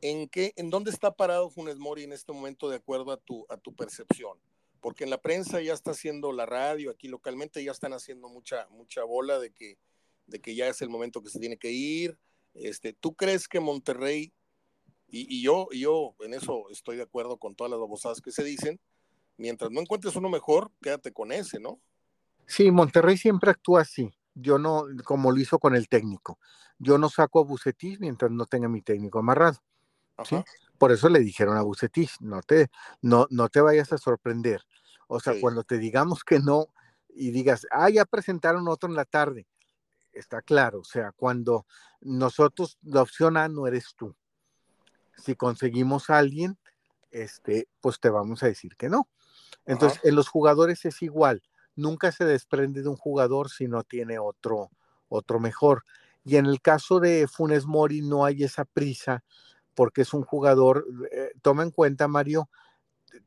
[0.02, 3.46] ¿en qué, en dónde está parado Funes Mori en este momento de acuerdo a tu,
[3.50, 4.38] a tu percepción?
[4.82, 8.68] Porque en la prensa ya está haciendo la radio, aquí localmente ya están haciendo mucha,
[8.70, 9.78] mucha bola de que,
[10.26, 12.18] de que ya es el momento que se tiene que ir.
[12.54, 14.34] Este, ¿Tú crees que Monterrey
[15.10, 18.80] y, yo, yo en eso estoy de acuerdo con todas las babosadas que se dicen.
[19.38, 21.80] Mientras no encuentres uno mejor, quédate con ese, ¿no?
[22.46, 24.14] Sí, Monterrey siempre actúa así.
[24.34, 26.40] Yo no, como lo hizo con el técnico.
[26.78, 29.60] Yo no saco a Bucetich mientras no tenga mi técnico amarrado.
[30.78, 32.70] Por eso le dijeron a Bucetich, no te,
[33.02, 34.62] no, no te vayas a sorprender.
[35.08, 36.68] O sea, cuando te digamos que no
[37.10, 39.48] y digas, ah, ya presentaron otro en la tarde,
[40.12, 40.80] está claro.
[40.80, 41.66] O sea, cuando
[42.02, 44.16] nosotros, la opción A no eres tú
[45.18, 46.58] si conseguimos a alguien,
[47.12, 49.08] este, pues te vamos a decir que no.
[49.66, 51.44] Entonces, en los jugadores es igual.
[51.76, 54.70] Nunca se desprende de un jugador si no tiene otro,
[55.10, 55.84] otro mejor.
[56.24, 59.24] Y en el caso de Funes Mori no hay esa prisa
[59.76, 62.50] porque es un jugador, eh, toma en cuenta, Mario,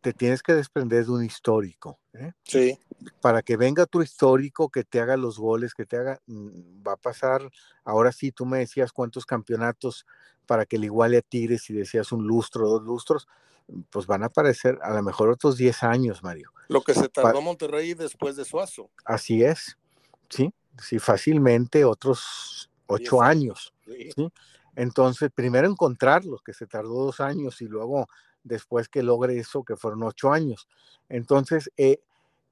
[0.01, 2.01] te tienes que desprender de un histórico.
[2.13, 2.33] ¿eh?
[2.43, 2.79] Sí.
[3.21, 6.95] Para que venga tu histórico, que te haga los goles, que te haga, mm, va
[6.95, 7.49] a pasar,
[7.85, 10.07] ahora sí, tú me decías cuántos campeonatos
[10.51, 13.29] para que le iguale a Tigres si decías un lustro, dos lustros,
[13.89, 16.51] pues van a aparecer a lo mejor otros 10 años, Mario.
[16.67, 18.91] Lo que se tardó Monterrey después de Suazo.
[19.05, 19.79] Así es,
[20.29, 23.73] sí, sí, fácilmente otros 8 años.
[23.87, 24.11] Sí.
[24.75, 28.09] Entonces, primero encontrarlos, que se tardó dos años, y luego
[28.43, 30.67] después que logre eso, que fueron ocho años.
[31.09, 32.01] Entonces, eh,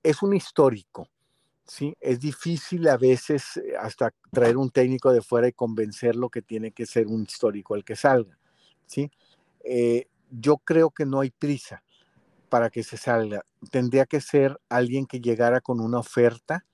[0.05, 1.09] es un histórico,
[1.69, 1.95] ¿sí?
[2.01, 6.73] Es difícil a veces eh, hasta traer un técnico de fuera y convencerlo que tiene
[6.73, 8.37] que ser un histórico el que salga,
[8.87, 9.11] ¿sí?
[9.63, 11.83] Eh, yo creo que no hay prisa
[12.49, 13.45] para que se salga.
[13.71, 16.65] Tendría que ser alguien que llegara con una oferta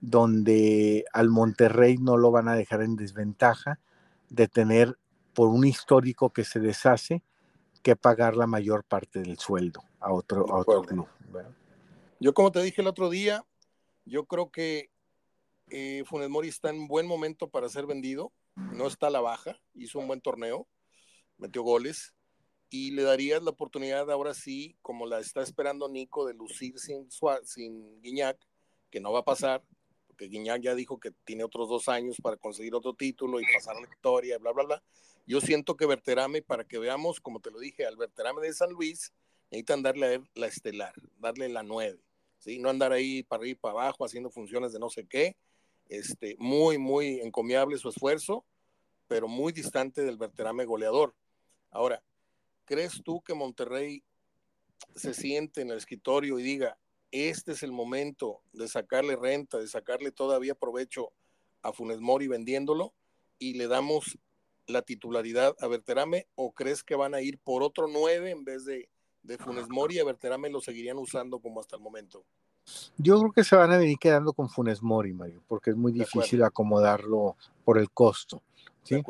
[0.00, 3.80] donde al Monterrey no lo van a dejar en desventaja
[4.28, 4.96] de tener
[5.34, 7.22] por un histórico que se deshace
[7.82, 10.44] que pagar la mayor parte del sueldo a otro,
[10.86, 11.06] club.
[12.20, 13.44] Yo como te dije el otro día,
[14.04, 14.90] yo creo que
[15.70, 19.60] eh, Funes Mori está en buen momento para ser vendido, no está a la baja,
[19.74, 20.66] hizo un buen torneo,
[21.38, 22.14] metió goles
[22.68, 27.08] y le darías la oportunidad ahora sí, como la está esperando Nico, de lucir sin,
[27.44, 28.38] sin Guiñac,
[28.90, 29.62] que no va a pasar,
[30.06, 33.74] porque Guiñac ya dijo que tiene otros dos años para conseguir otro título y pasar
[33.76, 34.82] la victoria, bla, bla, bla.
[35.26, 38.72] Yo siento que Verterame, para que veamos, como te lo dije, al Verterame de San
[38.72, 39.12] Luis,
[39.50, 42.00] necesitan darle la estelar, darle la nueve,
[42.40, 42.58] ¿sí?
[42.58, 45.36] No andar ahí para arriba y para abajo haciendo funciones de no sé qué.
[45.88, 48.44] Este, muy, muy encomiable su esfuerzo,
[49.06, 51.14] pero muy distante del Verterame goleador.
[51.70, 52.02] Ahora,
[52.64, 54.02] ¿crees tú que Monterrey
[54.96, 56.78] se siente en el escritorio y diga,
[57.10, 61.12] este es el momento de sacarle renta, de sacarle todavía provecho
[61.62, 62.94] a Funes Mori vendiéndolo
[63.38, 64.18] y le damos
[64.66, 68.64] la titularidad a Berterame o crees que van a ir por otro 9 en vez
[68.64, 68.88] de,
[69.22, 72.24] de Funes Mori y a Berterame lo seguirían usando como hasta el momento?
[72.96, 75.92] Yo creo que se van a venir quedando con Funes Mori, Mario, porque es muy
[75.92, 78.42] difícil acomodarlo por el costo.
[78.82, 79.02] ¿sí?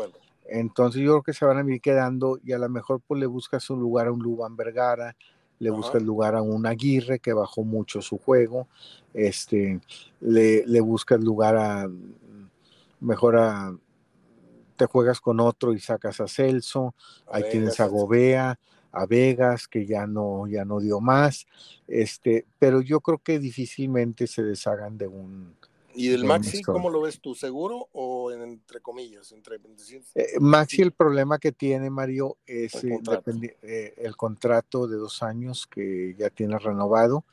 [0.47, 3.27] Entonces yo creo que se van a venir quedando y a lo mejor pues le
[3.27, 5.17] buscas un lugar a un Luban Vergara,
[5.59, 8.67] le buscas lugar a un Aguirre que bajó mucho su juego,
[9.13, 9.81] este,
[10.21, 11.89] le, le buscas lugar a
[13.01, 13.77] mejor a
[14.77, 16.95] te juegas con otro y sacas a Celso,
[17.31, 18.59] ahí tienes a Gobea,
[18.93, 21.47] a Vegas, que ya no, ya no dio más,
[21.87, 25.55] este, pero yo creo que difícilmente se deshagan de un...
[25.93, 27.35] ¿Y del Maxi, cómo lo ves tú?
[27.35, 29.33] ¿Seguro o entre comillas?
[29.33, 29.57] Entre...
[30.15, 33.33] Eh, Maxi, el problema que tiene, Mario, es el contrato.
[33.63, 37.25] Eh, el contrato de dos años que ya tiene renovado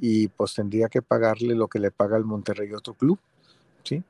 [0.00, 3.18] y pues tendría que pagarle lo que le paga el Monterrey otro club,
[3.84, 4.02] ¿sí?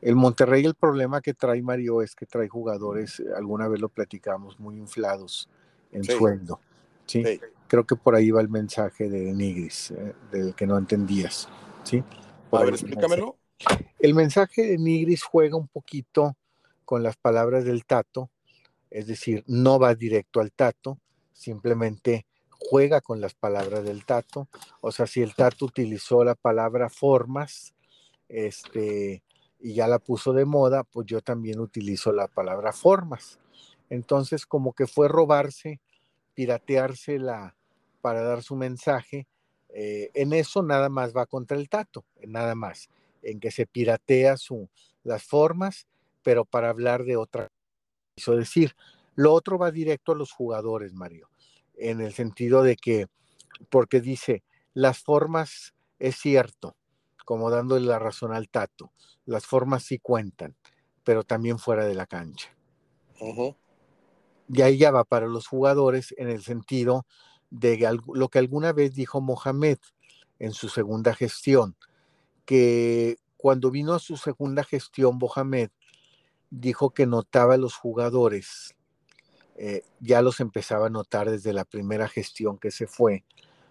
[0.00, 4.58] El Monterrey el problema que trae Mario es que trae jugadores, alguna vez lo platicamos,
[4.60, 5.48] muy inflados
[5.92, 6.60] en sueldo.
[7.06, 7.24] ¿sí?
[7.68, 11.48] Creo que por ahí va el mensaje de Nigris, eh, del que no entendías.
[11.84, 12.02] ¿sí?
[12.50, 13.38] A ver, explícamelo.
[13.98, 16.36] El mensaje de Nigris juega un poquito
[16.84, 18.30] con las palabras del Tato,
[18.90, 20.98] es decir, no va directo al Tato,
[21.32, 24.48] simplemente juega con las palabras del Tato.
[24.80, 27.74] O sea, si el Tato utilizó la palabra formas,
[28.28, 29.22] este,
[29.60, 33.38] y ya la puso de moda, pues yo también utilizo la palabra formas.
[33.90, 35.80] Entonces, como que fue robarse,
[36.34, 37.56] pirateársela
[38.00, 39.26] para dar su mensaje.
[39.68, 42.88] Eh, en eso nada más va contra el tato, nada más,
[43.22, 44.68] en que se piratea su,
[45.02, 45.86] las formas,
[46.22, 47.50] pero para hablar de otra.
[48.14, 48.74] Quiso decir,
[49.14, 51.28] lo otro va directo a los jugadores, Mario,
[51.76, 53.06] en el sentido de que,
[53.70, 54.42] porque dice,
[54.74, 56.76] las formas es cierto,
[57.24, 58.92] como dándole la razón al tato,
[59.24, 60.56] las formas sí cuentan,
[61.04, 62.50] pero también fuera de la cancha
[64.48, 67.06] y ahí ya va para los jugadores en el sentido
[67.50, 69.78] de lo que alguna vez dijo Mohamed
[70.38, 71.76] en su segunda gestión,
[72.44, 75.70] que cuando vino a su segunda gestión, Mohamed
[76.50, 78.74] dijo que notaba a los jugadores,
[79.56, 83.24] eh, ya los empezaba a notar desde la primera gestión que se fue,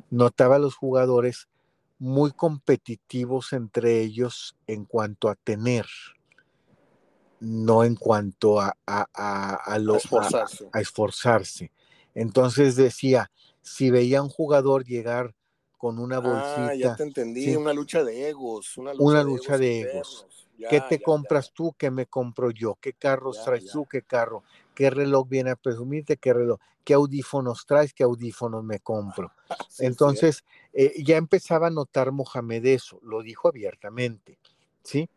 [0.10, 1.48] notaba a los jugadores
[2.00, 5.86] muy competitivos entre ellos en cuanto a tener
[7.42, 11.72] no en cuanto a, a, a, esforzarse.
[12.14, 15.34] Entonces decía, si veía a un jugador llegar
[15.78, 16.68] con una bolsita.
[16.68, 18.78] Ah, ya te entendí, una lucha de egos.
[18.78, 20.28] Una lucha, de, egos.
[20.70, 21.74] ¿Qué te compras tú?
[21.76, 22.78] ¿Qué me compro yo?
[22.80, 23.88] ¿Qué carros traes tú?
[23.90, 24.44] ¿Qué carro?
[24.76, 26.18] ¿Qué reloj viene a presumirte?
[26.18, 26.60] ¿Qué reloj?
[26.84, 27.94] ¿Qué audífonos traes?
[27.96, 29.32] ¿Qué audífonos me compro?
[29.80, 34.38] Entonces, eh, ya empezaba a notar Mohamed eso, lo dijo abiertamente,
[34.84, 35.10] ¿sí?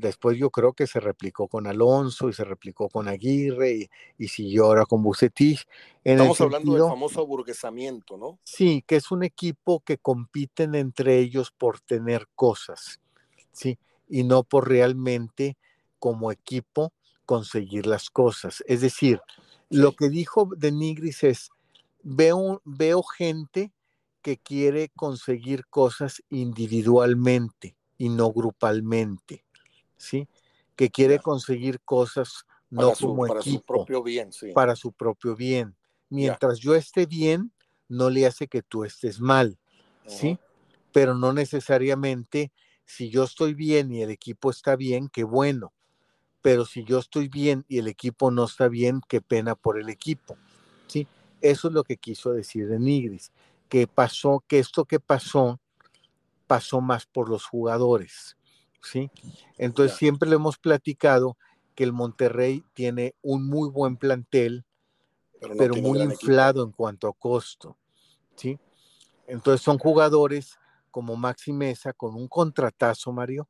[0.00, 4.66] Después yo creo que se replicó con Alonso y se replicó con Aguirre y, siguió
[4.66, 5.66] ahora con Bucetich.
[6.02, 8.38] Estamos hablando del famoso aburguesamiento, ¿no?
[8.44, 13.00] Sí, que es un equipo que compiten entre ellos por tener cosas,
[13.52, 13.78] ¿sí?
[14.08, 15.56] Y no por realmente
[15.98, 16.92] como equipo
[17.26, 18.64] conseguir las cosas.
[18.66, 19.20] Es decir,
[19.68, 21.50] lo que dijo de Nigris es,
[22.02, 23.72] veo, veo gente
[24.22, 29.44] que quiere conseguir cosas individualmente y no grupalmente.
[30.00, 30.26] ¿Sí?
[30.76, 34.52] Que quiere conseguir cosas no como para equipo, su propio bien, sí.
[34.52, 35.76] para su propio bien.
[36.08, 37.52] Mientras yo esté bien,
[37.88, 39.58] no le hace que tú estés mal,
[40.06, 40.38] ¿sí?
[40.92, 42.52] Pero no necesariamente
[42.84, 45.72] si yo estoy bien y el equipo está bien, qué bueno.
[46.42, 49.88] Pero si yo estoy bien y el equipo no está bien, qué pena por el
[49.88, 50.36] equipo,
[50.86, 51.06] ¿sí?
[51.40, 53.32] Eso es lo que quiso decir de Nigris,
[53.68, 55.60] que pasó, que esto que pasó,
[56.46, 58.36] pasó más por los jugadores,
[58.82, 59.10] ¿sí?
[59.58, 61.36] Entonces siempre le hemos platicado
[61.74, 64.64] que el Monterrey tiene un muy buen plantel,
[65.58, 67.76] pero, muy inflado en cuanto a costo,
[68.36, 68.58] ¿sí?
[69.26, 70.58] Entonces son jugadores
[70.90, 73.48] como Maxi Mesa con un contratazo, Mario,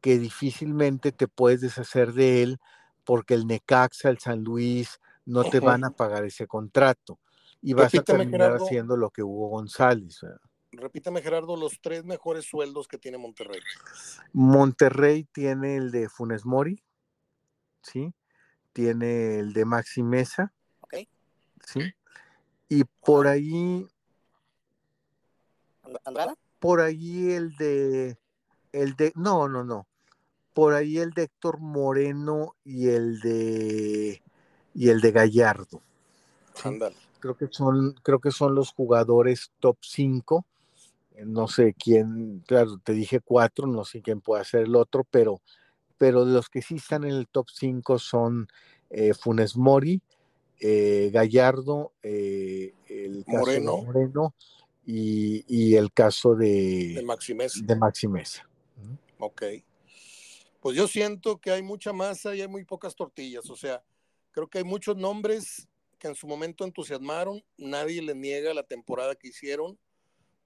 [0.00, 2.58] que difícilmente te puedes deshacer de él
[3.04, 7.18] porque el Necaxa, el San Luis, no te van a pagar ese contrato
[7.60, 10.20] y vas a terminar haciendo lo que Hugo González.
[10.22, 10.40] ¿verdad?
[10.76, 13.60] Repítame Gerardo, los tres mejores sueldos que tiene Monterrey.
[14.32, 16.82] Monterrey tiene el de Funes Mori,
[17.82, 18.14] ¿sí?
[18.72, 20.52] Tiene el de Maxi Mesa,
[21.64, 21.80] ¿sí?
[22.68, 23.88] Y por ahí...
[26.58, 28.18] Por ahí el de...
[28.72, 29.12] El de...
[29.14, 29.86] No, no, no.
[30.52, 34.22] Por ahí el de Héctor Moreno y el de...
[34.74, 35.80] Y el de Gallardo.
[37.20, 40.44] Creo que son, creo que son los jugadores top 5
[41.24, 45.40] no sé quién, claro, te dije cuatro, no sé quién puede ser el otro, pero,
[45.96, 48.48] pero los que sí están en el top cinco son
[48.90, 50.00] eh, Funes Mori,
[50.60, 54.34] eh, Gallardo, eh, el caso Moreno, de Moreno
[54.84, 57.60] y, el caso de, de Maximeza.
[57.62, 58.48] De Maximeza.
[59.18, 59.42] Ok.
[60.60, 63.82] Pues yo siento que hay mucha masa y hay muy pocas tortillas, o sea,
[64.32, 69.14] creo que hay muchos nombres que en su momento entusiasmaron, nadie le niega la temporada
[69.14, 69.78] que hicieron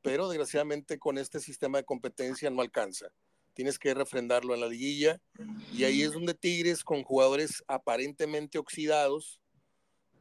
[0.02, 3.08] pero desgraciadamente con este sistema de competencia no alcanza.
[3.54, 5.20] Tienes que refrendarlo en la liguilla
[5.72, 9.40] y ahí es donde Tigres con jugadores aparentemente oxidados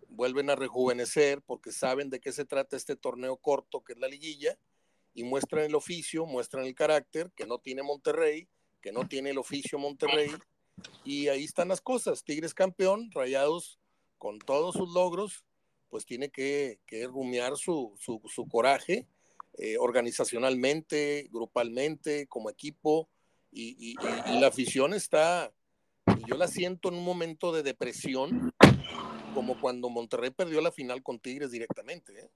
[0.09, 4.07] vuelven a rejuvenecer porque saben de qué se trata este torneo corto que es la
[4.07, 4.57] liguilla
[5.13, 8.47] y muestran el oficio, muestran el carácter que no tiene Monterrey,
[8.81, 10.31] que no tiene el oficio Monterrey
[11.03, 12.23] y ahí están las cosas.
[12.23, 13.79] Tigres campeón, Rayados
[14.17, 15.45] con todos sus logros,
[15.89, 19.07] pues tiene que, rumiar su, su coraje
[19.61, 23.09] eh, organizacionalmente, grupalmente, como equipo
[23.51, 23.95] y,
[24.39, 25.51] la afición está,
[26.27, 28.53] yo la siento en un momento de depresión
[29.33, 32.17] como cuando Monterrey perdió la final con Tigres directamente.
[32.17, 32.29] ¿eh?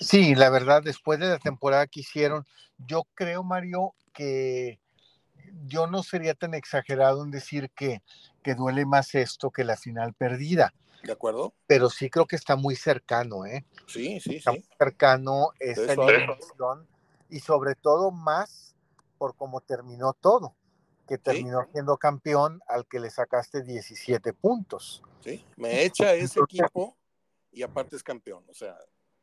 [0.00, 2.44] Sí, la verdad, después de la temporada que hicieron,
[2.76, 4.80] yo creo, Mario, que
[5.66, 8.02] yo no sería tan exagerado en decir que,
[8.42, 10.74] que duele más esto que la final perdida.
[11.04, 11.54] ¿De acuerdo?
[11.66, 13.64] Pero sí creo que está muy cercano, ¿eh?
[13.86, 14.58] Sí, sí, está sí.
[14.58, 16.88] Muy cercano esa eliminación
[17.30, 18.74] y sobre todo más
[19.18, 20.54] por cómo terminó todo
[21.06, 21.68] que terminó sí.
[21.72, 25.02] siendo campeón al que le sacaste 17 puntos.
[25.20, 26.96] Sí, me echa ese equipo
[27.52, 28.76] y aparte es campeón, o sea.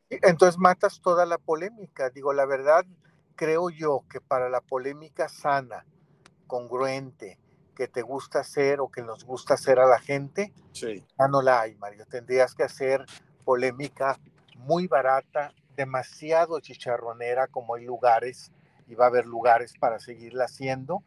[0.08, 2.10] Entonces matas toda la polémica.
[2.10, 2.84] Digo, la verdad,
[3.34, 5.86] creo yo que para la polémica sana,
[6.46, 7.38] congruente,
[7.74, 11.04] que te gusta hacer o que nos gusta hacer a la gente, sí.
[11.18, 12.06] ya no la hay, Mario.
[12.06, 13.04] Tendrías que hacer
[13.44, 14.18] polémica
[14.56, 18.52] muy barata, demasiado chicharronera, como hay lugares,
[18.86, 21.02] y va a haber lugares para seguirla haciendo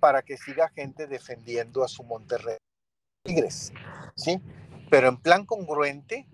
[0.00, 2.56] para que siga gente defendiendo a su Monterrey
[3.22, 3.72] Tigres,
[4.16, 4.40] ¿sí?
[4.90, 6.26] Pero en plan congruente,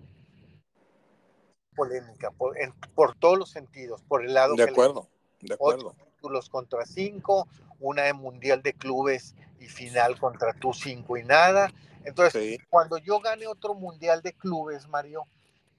[1.75, 5.09] polémica, por, en, por todos los sentidos, por el lado de acuerdo,
[5.41, 5.95] le, de acuerdo.
[6.15, 7.47] títulos contra cinco,
[7.79, 11.71] una de mundial de clubes y final contra tú cinco y nada.
[12.03, 12.57] Entonces, sí.
[12.69, 15.23] cuando yo gane otro mundial de clubes, Mario,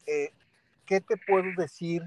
[0.07, 0.33] eh,
[0.85, 2.03] ¿qué te puedo decir?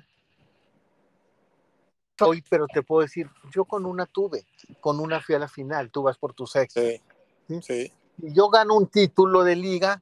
[2.21, 4.45] hoy, pero te puedo decir, yo con una tuve,
[4.79, 6.81] con una fui a la final, tú vas por tu sexta.
[6.81, 7.01] Sí,
[7.47, 7.61] ¿sí?
[7.61, 7.93] sí.
[8.21, 10.01] Y yo gano un título de liga,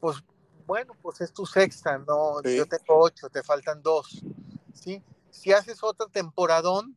[0.00, 0.22] pues
[0.66, 4.22] bueno, pues es tu sexta, no, yo tengo ocho, te faltan dos,
[4.72, 5.02] ¿sí?
[5.30, 6.96] Si haces otro temporadón,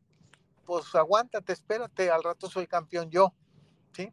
[0.66, 3.32] pues aguántate, espérate, al rato soy campeón yo,
[3.92, 4.12] ¿sí?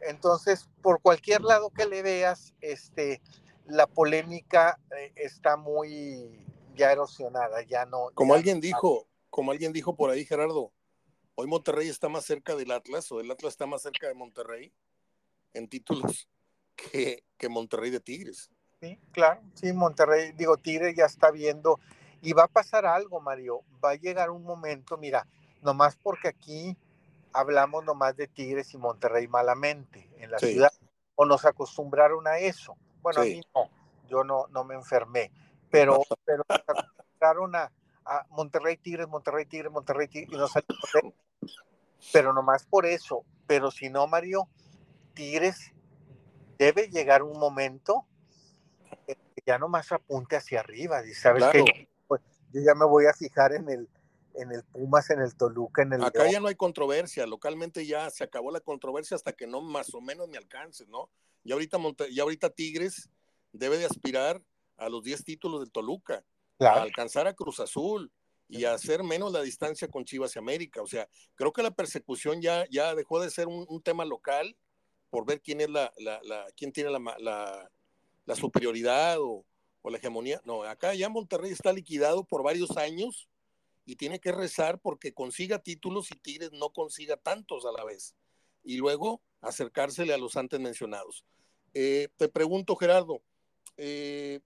[0.00, 3.20] Entonces, por cualquier lado que le veas, este,
[3.66, 8.10] la polémica eh, está muy ya erosionada, ya no.
[8.14, 10.72] Como ya alguien dijo, como alguien dijo por ahí, Gerardo,
[11.34, 14.72] hoy Monterrey está más cerca del Atlas o el Atlas está más cerca de Monterrey
[15.52, 16.28] en títulos
[16.74, 18.50] que, que Monterrey de Tigres.
[18.80, 21.78] Sí, claro, sí, Monterrey, digo, Tigres ya está viendo
[22.20, 25.26] y va a pasar algo, Mario, va a llegar un momento, mira,
[25.62, 26.76] nomás porque aquí
[27.32, 30.52] hablamos nomás de Tigres y Monterrey malamente en la sí.
[30.52, 30.72] ciudad,
[31.14, 32.76] o nos acostumbraron a eso.
[33.00, 33.32] Bueno, sí.
[33.32, 33.70] a mí no,
[34.08, 35.32] yo no, no me enfermé,
[35.70, 37.72] pero, pero nos acostumbraron a,
[38.04, 41.14] a Monterrey Tigres, Monterrey Tigres, Monterrey Tigres, y no salió
[42.12, 43.24] Pero nomás por eso.
[43.46, 44.48] Pero si no, Mario,
[45.14, 45.72] Tigres
[46.58, 48.06] debe llegar un momento
[49.06, 51.04] que ya nomás apunte hacia arriba.
[51.06, 51.64] Y sabes claro.
[51.64, 52.20] que pues,
[52.52, 53.88] yo ya me voy a fijar en el,
[54.34, 56.04] en el Pumas, en el Toluca, en el.
[56.04, 56.32] Acá León.
[56.32, 57.26] ya no hay controversia.
[57.26, 61.10] Localmente ya se acabó la controversia hasta que no más o menos me alcance, ¿no?
[61.44, 63.08] Y ahorita, Monte ya ahorita Tigres
[63.52, 64.40] debe de aspirar
[64.76, 66.24] a los 10 títulos del Toluca
[66.58, 66.80] claro.
[66.80, 68.10] a alcanzar a Cruz Azul
[68.48, 70.82] y a hacer menos la distancia con Chivas y América.
[70.82, 74.56] O sea, creo que la persecución ya, ya dejó de ser un, un tema local
[75.10, 77.70] por ver quién es la, la, la quién tiene la, la,
[78.24, 79.44] la superioridad o,
[79.82, 80.40] o, la hegemonía.
[80.44, 83.28] No, acá ya Monterrey está liquidado por varios años
[83.84, 88.14] y tiene que rezar porque consiga títulos y Tigres no consiga tantos a la vez.
[88.62, 91.24] Y luego acercársele a los antes mencionados.
[91.74, 93.22] Eh, te pregunto, Gerardo,
[93.76, 94.40] eh,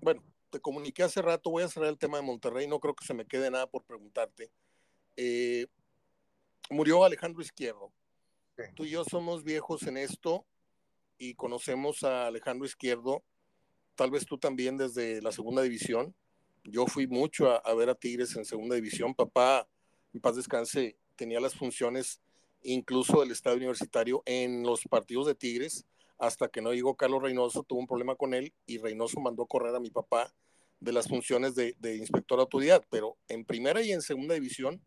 [0.00, 3.06] bueno, te comuniqué hace rato, voy a cerrar el tema de Monterrey, no creo que
[3.06, 4.50] se me quede nada por preguntarte.
[5.16, 5.66] Eh,
[6.70, 7.92] murió Alejandro Izquierdo.
[8.56, 8.64] Sí.
[8.74, 10.46] Tú y yo somos viejos en esto
[11.18, 13.22] y conocemos a Alejandro Izquierdo,
[13.94, 16.14] tal vez tú también desde la segunda división.
[16.68, 19.14] Yo fui mucho a, ver a Tigres en segunda división.
[19.14, 19.68] Papá,
[20.12, 22.20] en paz descanse, tenía las funciones
[22.62, 25.86] incluso del estadio universitario en los partidos de Tigres
[26.18, 29.74] hasta que no llegó Carlos Reynoso, tuvo un problema con él y Reynoso mandó correr
[29.74, 30.34] a mi papá
[30.80, 34.82] de las funciones de, de, inspector de autoridad, pero en primera y en segunda división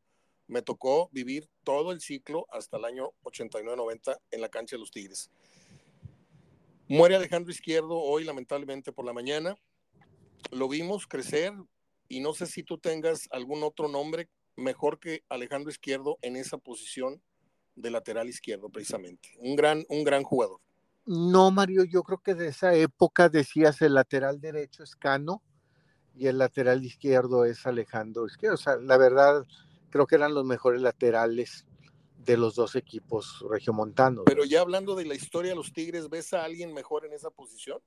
[0.48, 4.92] me tocó vivir todo el ciclo hasta el año 89-90 en la cancha de los
[4.92, 5.30] Tigres.
[6.88, 9.56] Muere Alejandro Izquierdo hoy lamentablemente por la mañana,
[10.52, 11.54] lo vimos crecer
[12.08, 16.58] y no sé si tú tengas algún otro nombre mejor que Alejandro Izquierdo en esa
[16.58, 17.22] posición
[17.76, 20.60] de lateral izquierdo precisamente, un gran, un gran jugador.
[21.06, 25.42] No, Mario, yo creo que de esa época decías el lateral derecho es Cano
[26.16, 28.56] y el lateral izquierdo es Alejandro Izquierdo.
[28.56, 29.46] O sea, la verdad,
[29.90, 31.66] creo que eran los mejores laterales
[32.18, 34.26] de los dos equipos regiomontanos.
[34.26, 37.32] Pero ya hablando de la historia de los Tigres, ¿ves a alguien mejor en esa
[37.32, 37.80] posición?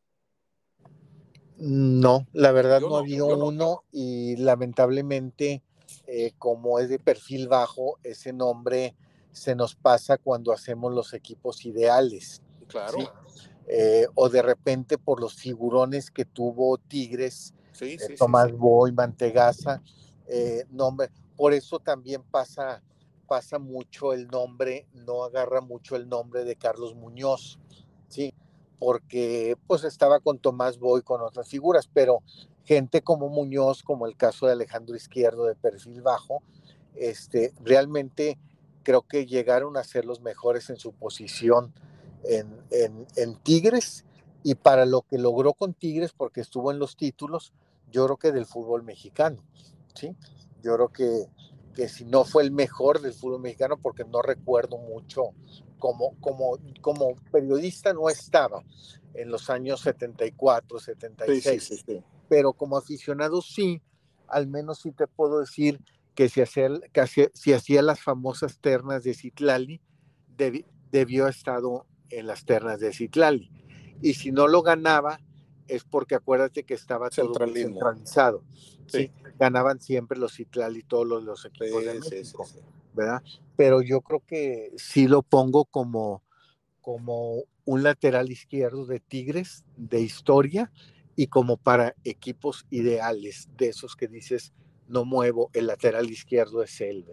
[1.58, 5.62] No, la verdad no, había uno y lamentablemente,
[6.06, 8.94] eh, como es de perfil bajo, ese nombre
[9.32, 12.42] se nos pasa cuando hacemos los equipos ideales.
[12.66, 12.98] Claro.
[13.68, 19.82] Eh, o de repente por los figurones que tuvo Tigres, sí, eh, Tomás Boy, Mantegaza,
[20.70, 21.10] nombre.
[21.36, 22.82] Por eso también pasa,
[23.28, 27.58] pasa mucho el nombre, no agarra mucho el nombre de Carlos Muñoz,
[28.08, 28.34] ¿sí?
[28.82, 32.18] Porque pues estaba con Tomás Boy, con otras figuras, pero
[32.64, 36.42] gente como Muñoz, como el caso de Alejandro Izquierdo de perfil bajo,
[36.96, 38.40] este, realmente
[38.82, 41.72] creo que llegaron a ser los mejores en su posición
[42.24, 44.04] en, en, Tigres
[44.42, 47.52] y para lo que logró con Tigres, porque estuvo en los títulos,
[47.92, 49.44] yo creo que del fútbol mexicano,
[49.94, 50.16] ¿sí?
[50.60, 51.26] Yo creo que,
[51.72, 55.30] que si no fue el mejor del fútbol mexicano, porque no recuerdo mucho
[55.82, 58.62] como, como, como periodista no estaba
[59.14, 61.84] en los años 74, 76,
[62.28, 63.82] pero como aficionado sí,
[64.28, 65.80] al menos sí te puedo decir
[66.14, 66.68] que si hacía,
[67.34, 69.80] si hacía las famosas ternas de Citlali,
[70.36, 73.50] debió haber estado en las ternas de Citlali.
[74.00, 75.18] Y si no lo ganaba,
[75.66, 78.44] es porque acuérdate que estaba todo centralizado.
[78.86, 79.10] Sí.
[79.36, 82.46] Ganaban siempre los Citlali, todos los, los equipos de México.
[83.56, 86.22] Pero yo creo que sí lo pongo como,
[86.80, 90.72] como un lateral izquierdo de Tigres de historia
[91.16, 94.52] y como para equipos ideales, de esos que dices,
[94.88, 97.06] no muevo, el lateral izquierdo es él.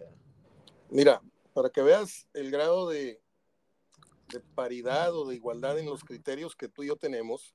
[0.90, 1.22] Mira,
[1.54, 3.22] para que veas el grado de
[4.56, 7.54] paridad o de igualdad en los criterios que tú y yo tenemos,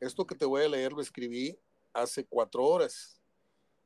[0.00, 1.58] esto que te voy a leer lo escribí
[1.92, 3.13] hace cuatro horas.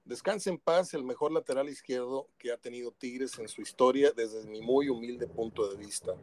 [0.09, 4.43] Descanse en paz el mejor lateral izquierdo que ha tenido Tigres en su historia desde
[4.49, 6.15] mi muy humilde punto de vista.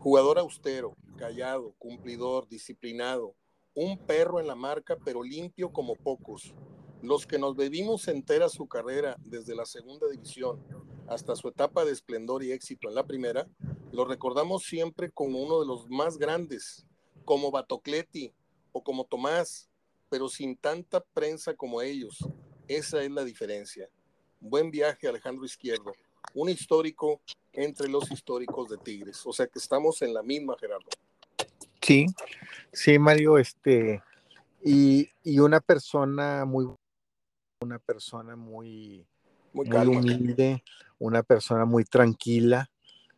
[0.00, 3.34] Jugador austero, callado, cumplidor, disciplinado,
[3.72, 6.54] un perro en la marca pero limpio como pocos.
[7.00, 10.62] Los que nos bebimos entera su carrera desde la segunda división
[11.08, 13.48] hasta su etapa de esplendor y éxito en la primera,
[13.92, 16.86] lo recordamos siempre como uno de los más grandes,
[17.24, 18.34] como Batocleti
[18.72, 19.70] o como Tomás,
[20.10, 22.18] pero sin tanta prensa como ellos,
[22.74, 23.88] esa es la diferencia.
[24.40, 25.92] Buen viaje, Alejandro Izquierdo.
[26.34, 27.20] Un histórico
[27.52, 29.22] entre los históricos de Tigres.
[29.24, 30.88] O sea que estamos en la misma, Gerardo.
[31.80, 32.06] Sí,
[32.72, 34.02] sí, Mario, este,
[34.64, 35.08] y,
[35.40, 36.68] una persona muy,
[37.60, 39.04] una persona muy,
[39.52, 40.62] muy, humilde,
[40.98, 42.70] una persona muy tranquila,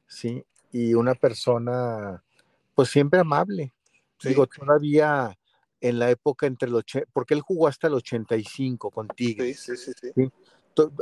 [0.06, 2.24] sí, y una persona,
[2.74, 3.72] pues siempre amable.
[4.22, 5.36] Digo, todavía
[5.84, 6.82] en la época entre los,
[7.12, 9.60] porque él jugó hasta el 85 con Tigres.
[9.60, 10.30] Sí, sí, sí,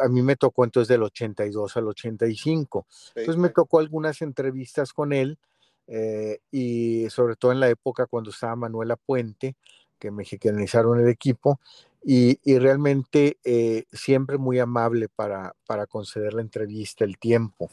[0.03, 2.87] A mí me tocó entonces del 82 al 85.
[3.15, 5.39] Entonces me tocó algunas entrevistas con él
[5.87, 9.55] eh, y sobre todo en la época cuando estaba Manuela Puente,
[10.01, 11.61] que mexicanizaron el equipo,
[12.05, 17.71] y, y realmente eh, siempre muy amable para, para conceder la entrevista, el tiempo.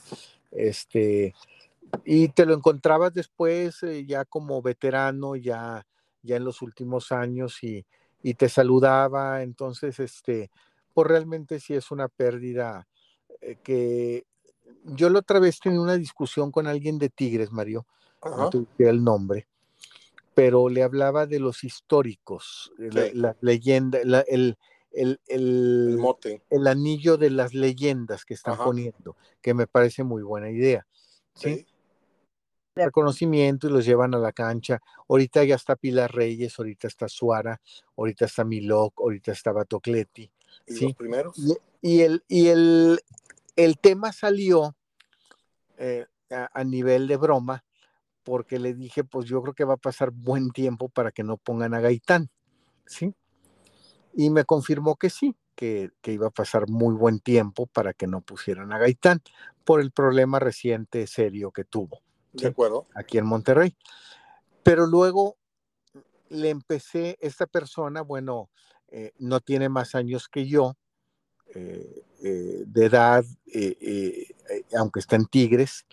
[0.51, 1.33] Este,
[2.05, 5.87] y te lo encontrabas después eh, ya como veterano, ya
[6.21, 7.85] ya en los últimos años y,
[8.37, 10.51] te saludaba, entonces, este,
[10.93, 12.85] pues realmente sí es una pérdida
[13.41, 14.25] eh, que
[14.83, 17.85] yo la otra vez tenía una discusión con alguien de Tigres, Mario,
[18.23, 19.47] no tuve el nombre,
[20.33, 24.57] pero le hablaba de los históricos, la, leyenda, el,
[24.91, 26.41] el, el, mote.
[26.49, 30.85] el anillo de las leyendas que están poniendo, que me parece muy buena idea.
[31.33, 31.65] ¿sí?
[32.85, 34.79] Reconocimiento y los llevan a la cancha.
[35.07, 37.59] Ahorita ya está Pilar Reyes, ahorita está Suara,
[37.97, 40.31] ahorita está Milok, ahorita está Batocleti.
[40.67, 41.37] ¿Y los primeros?
[41.81, 42.99] Y, el, y el,
[43.55, 44.75] el tema salió
[45.77, 47.63] eh, a, nivel de broma,
[48.23, 51.37] porque le dije, pues yo creo que va a pasar buen tiempo para que no
[51.37, 52.29] pongan a Gaitán,
[52.85, 53.15] ¿sí?
[54.13, 58.07] Y me confirmó que sí, que, que, iba a pasar muy buen tiempo para que
[58.07, 59.21] no pusieran a Gaitán
[59.63, 62.01] por el problema reciente serio que tuvo.
[62.41, 62.87] De acuerdo.
[62.95, 63.75] Aquí en Monterrey.
[64.63, 65.37] Pero luego
[66.29, 68.49] le empecé, esta persona, bueno,
[68.87, 70.75] eh, no tiene más años que yo,
[71.53, 73.25] eh, eh, de edad,
[74.77, 75.85] aunque está en Tigres,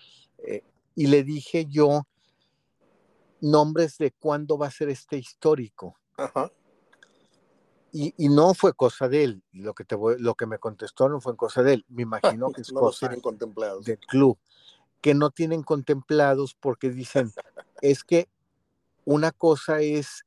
[0.95, 2.03] y le dije yo
[3.41, 5.97] nombres de cuándo va a ser este histórico.
[7.91, 11.35] Y, no fue cosa de él, lo que, te lo que me contestó no fue
[11.35, 14.37] cosa de él, me imagino que es cosa del club
[15.01, 17.31] que no tienen contemplados porque dicen,
[17.81, 18.29] es que
[19.05, 20.25] una cosa es,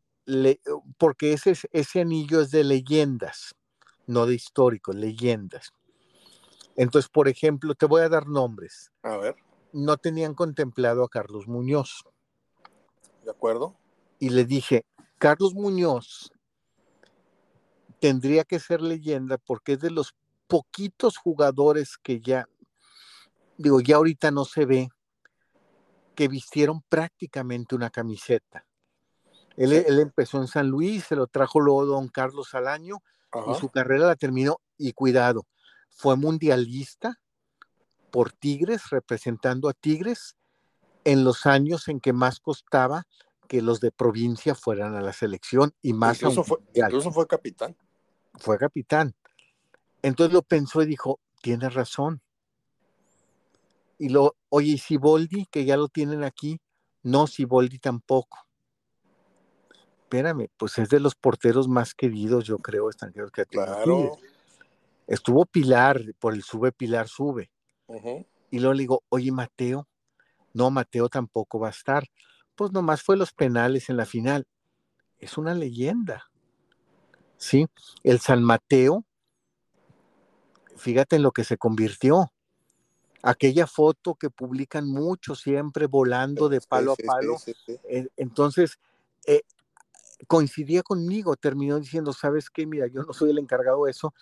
[0.98, 3.54] porque ese, ese anillo es de leyendas,
[4.06, 5.72] no de históricos, leyendas.
[6.76, 8.90] Entonces, por ejemplo, te voy a dar nombres.
[9.02, 9.36] A ver.
[9.72, 12.04] No tenían contemplado a Carlos Muñoz.
[13.24, 13.76] ¿De acuerdo?
[14.18, 14.86] Y le dije,
[15.18, 16.32] Carlos Muñoz
[18.00, 20.14] tendría que ser leyenda porque es de los
[20.46, 22.48] poquitos jugadores que ya,
[23.62, 24.88] digo, ya ahorita no se ve,
[26.14, 28.66] que vistieron prácticamente una camiseta.
[29.56, 33.02] Él, empezó en San Luis, se lo trajo luego don Carlos al año
[33.46, 34.60] y su carrera la terminó.
[34.78, 35.46] Y cuidado,
[35.90, 37.20] fue mundialista
[38.10, 40.36] por Tigres, representando a Tigres
[41.04, 43.06] en los años en que más costaba
[43.48, 46.22] que los de provincia fueran a la selección y más.
[46.22, 47.76] Incluso, fue, incluso fue capitán.
[48.38, 49.14] Fue capitán.
[50.02, 52.22] Entonces lo pensó y dijo, tiene razón.
[54.00, 56.58] Y lo, oye, ¿y Siboldi, que ya lo tienen aquí?
[57.02, 58.38] No, Siboldi tampoco.
[60.04, 64.12] Espérame, pues es de los porteros más queridos, yo creo, extranjeros que Claro.
[65.06, 67.50] Estuvo Pilar, por el sube, Pilar sube.
[68.50, 69.86] Y luego le digo, oye, Mateo.
[70.54, 72.08] No, Mateo tampoco va a estar.
[72.54, 74.46] Pues nomás fue los penales en la final.
[75.18, 76.30] Es una leyenda.
[77.36, 77.66] ¿Sí?
[78.02, 79.04] El San Mateo,
[80.76, 82.32] fíjate en lo que se convirtió
[83.22, 87.36] aquella foto que publican mucho siempre volando de palo a palo.
[88.16, 88.78] Entonces,
[89.26, 89.42] eh,
[90.26, 92.66] coincidía conmigo, terminó diciendo, ¿sabes qué?
[92.66, 94.14] Mira, yo no soy el encargado de eso,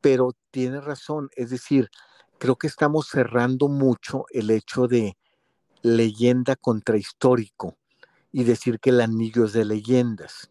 [0.00, 1.30] pero tiene razón.
[1.34, 1.90] Es decir,
[2.38, 5.16] creo que estamos cerrando mucho el hecho de
[5.82, 7.76] leyenda contra histórico
[8.32, 10.50] y decir que el anillo es de leyendas.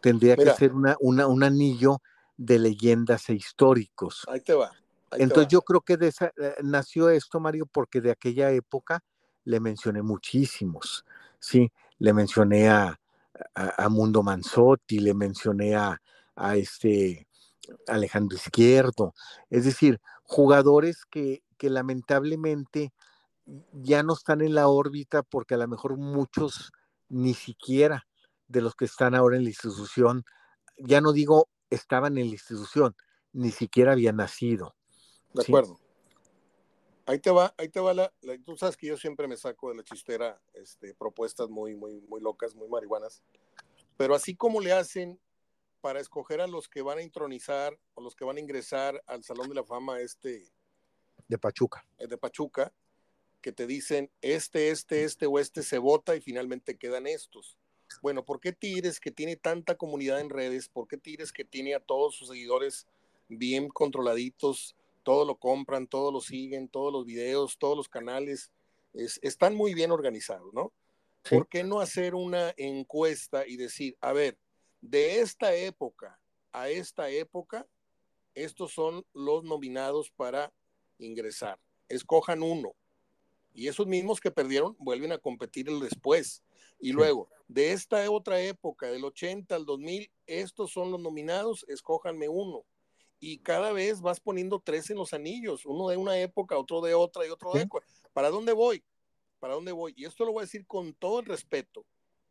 [0.00, 2.00] Tendría que ser una, un anillo
[2.36, 4.24] de leyendas e históricos.
[4.28, 4.72] Ahí te va.
[5.18, 9.02] Entonces yo creo que de esa, eh, nació esto, Mario, porque de aquella época
[9.44, 11.04] le mencioné muchísimos,
[11.38, 11.70] ¿sí?
[11.98, 12.98] Le mencioné a,
[13.54, 16.00] a, Mundo Manzotti, le mencioné a,
[16.36, 17.26] a, este
[17.88, 19.14] Alejandro Izquierdo,
[19.50, 22.92] es decir, jugadores que, que lamentablemente
[23.72, 26.72] ya no están en la órbita porque a lo mejor muchos
[27.08, 28.06] ni siquiera
[28.46, 30.24] de los que están ahora en la institución,
[30.76, 32.94] ya no digo estaban en la institución,
[33.32, 34.74] ni siquiera habían nacido.
[35.34, 35.78] De acuerdo.
[37.04, 38.12] Ahí te va, ahí te va la,
[38.44, 42.20] Tú sabes que yo siempre me saco de la chistera este, propuestas muy, muy, muy
[42.20, 43.22] locas, muy marihuanas.
[43.96, 45.18] Pero así como le hacen
[45.80, 49.24] para escoger a los que van a intronizar o los que van a ingresar al
[49.24, 50.52] Salón de la Fama este...
[51.28, 51.84] De Pachuca.
[51.98, 52.72] Eh, de Pachuca,
[53.40, 57.58] que te dicen este, este, este o este se vota y finalmente quedan estos.
[58.00, 60.68] Bueno, ¿por qué Tigres que tiene tanta comunidad en redes?
[60.68, 62.86] ¿Por qué Tigres que tiene a todos sus seguidores
[63.28, 64.76] bien controladitos?
[65.02, 68.50] Todo lo compran, todo lo siguen, todos los videos, todos los canales,
[68.94, 70.72] están muy bien organizados, ¿no?
[71.28, 74.36] ¿Por qué no hacer una encuesta y decir, a ver,
[74.80, 76.18] de esta época
[76.52, 77.66] a esta época,
[78.34, 80.52] estos son los nominados para
[80.98, 81.58] ingresar.
[81.88, 82.74] Escojan uno.
[83.54, 86.42] Y esos mismos que perdieron vuelven a competir el después.
[86.78, 92.28] Y luego, de esta otra época, del 80 al 2000, estos son los nominados, escójanme
[92.28, 92.64] uno
[93.24, 96.92] y cada vez vas poniendo tres en los anillos, uno de una época, otro de
[96.92, 97.80] otra y otro de otra.
[98.12, 98.82] ¿Para dónde voy?
[99.38, 99.94] ¿Para dónde voy?
[99.96, 101.86] Y esto lo voy a decir con todo el respeto,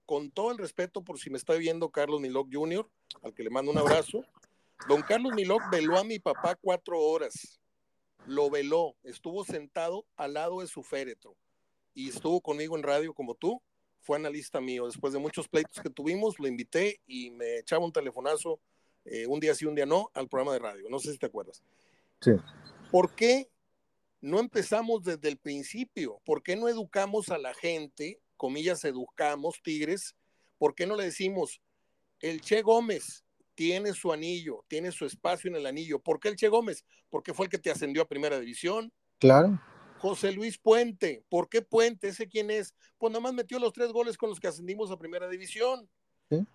[0.06, 2.86] con todo el respeto por si me está viendo Carlos Miloc Jr.,
[3.24, 4.26] al que le mando un abrazo.
[4.90, 7.62] Don Carlos Miloc veló a mi papá cuatro horas,
[8.26, 11.38] lo veló, estuvo sentado al lado de su féretro
[11.94, 13.62] y estuvo conmigo en radio como tú,
[14.02, 14.88] fue analista mío.
[14.88, 18.60] Después de muchos pleitos que tuvimos, lo invité y me echaba un telefonazo
[19.06, 20.90] eh, un día sí, un día no, al programa de radio.
[20.90, 21.64] No sé si te acuerdas.
[22.22, 22.32] Sí.
[22.92, 23.50] ¿Por qué
[24.20, 26.22] no empezamos desde el principio?
[26.24, 28.22] ¿Por qué no educamos a la gente?
[28.38, 30.16] Comillas, educamos, tigres.
[30.58, 31.60] ¿Por qué no le decimos,
[32.20, 33.26] el Che Gómez
[33.56, 36.00] tiene su anillo, tiene su espacio en el anillo?
[36.00, 36.86] ¿Por qué el Che Gómez?
[37.10, 38.94] Porque fue el que te ascendió a primera división.
[39.18, 39.60] Claro.
[39.98, 42.08] José Luis Puente, ¿por qué Puente?
[42.08, 42.76] ¿Ese quién es?
[42.98, 45.90] Pues nada más metió los tres goles con los que ascendimos a primera división.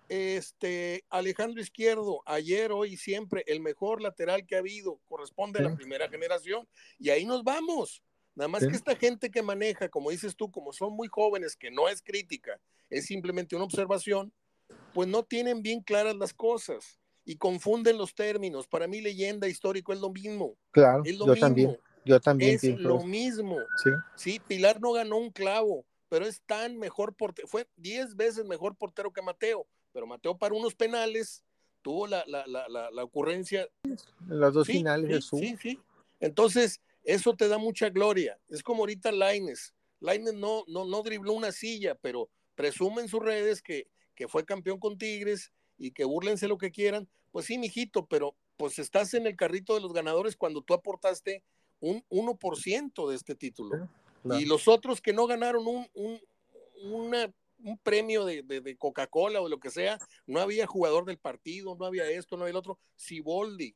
[0.09, 5.75] Este, Alejandro Izquierdo, ayer, hoy, siempre, el mejor lateral que ha habido, corresponde a la
[5.75, 6.67] primera generación,
[6.99, 8.01] y ahí nos vamos.
[8.35, 11.71] Nada más que esta gente que maneja, como dices tú, como son muy jóvenes, que
[11.71, 12.59] no es crítica,
[12.89, 14.31] es simplemente una observación,
[14.93, 18.67] pues no tienen bien claras las cosas y confunden los términos.
[18.67, 20.55] Para mí, leyenda histórico es lo mismo.
[20.71, 21.77] Claro, yo también.
[22.05, 22.55] Yo también.
[22.55, 23.57] Es lo mismo.
[23.83, 23.89] Sí.
[24.15, 28.75] sí, Pilar no ganó un clavo pero es tan mejor portero, fue 10 veces mejor
[28.75, 31.43] portero que Mateo, pero Mateo para unos penales
[31.81, 33.67] tuvo la, la, la, la ocurrencia.
[34.27, 35.37] Las dos finales de su.
[35.37, 35.79] Sí, sí.
[36.19, 38.37] Entonces, eso te da mucha gloria.
[38.49, 39.73] Es como ahorita Laines.
[39.99, 44.45] Laines no, no, no dribló una silla, pero presume en sus redes que, que fue
[44.45, 47.07] campeón con Tigres y que burlense lo que quieran.
[47.31, 51.43] Pues sí, mijito, pero pues estás en el carrito de los ganadores cuando tú aportaste
[51.79, 53.87] un 1% de este título.
[54.39, 56.21] Y los otros que no ganaron un,
[56.81, 61.75] una un premio de, de, Coca-Cola o lo que sea, no había jugador del partido,
[61.75, 62.79] no había esto, no había el otro.
[62.95, 63.75] Siboldi,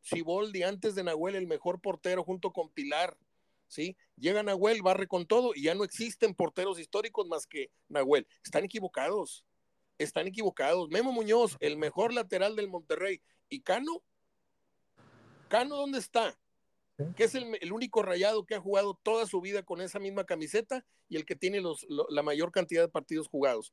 [0.00, 3.16] Siboldi, antes de Nahuel, el mejor portero junto con Pilar,
[3.68, 3.96] ¿sí?
[4.16, 8.26] Llega Nahuel, barre con todo y ya no existen porteros históricos más que Nahuel.
[8.44, 9.44] Están equivocados,
[9.98, 10.88] están equivocados.
[10.90, 13.22] Memo Muñoz, el mejor lateral del Monterrey.
[13.48, 14.02] ¿Y Cano?
[15.48, 16.38] ¿Cano dónde está?
[17.16, 20.84] Que es el, único rayado que ha jugado toda su vida con esa misma camiseta
[21.08, 23.72] y el que tiene los, la mayor cantidad de partidos jugados.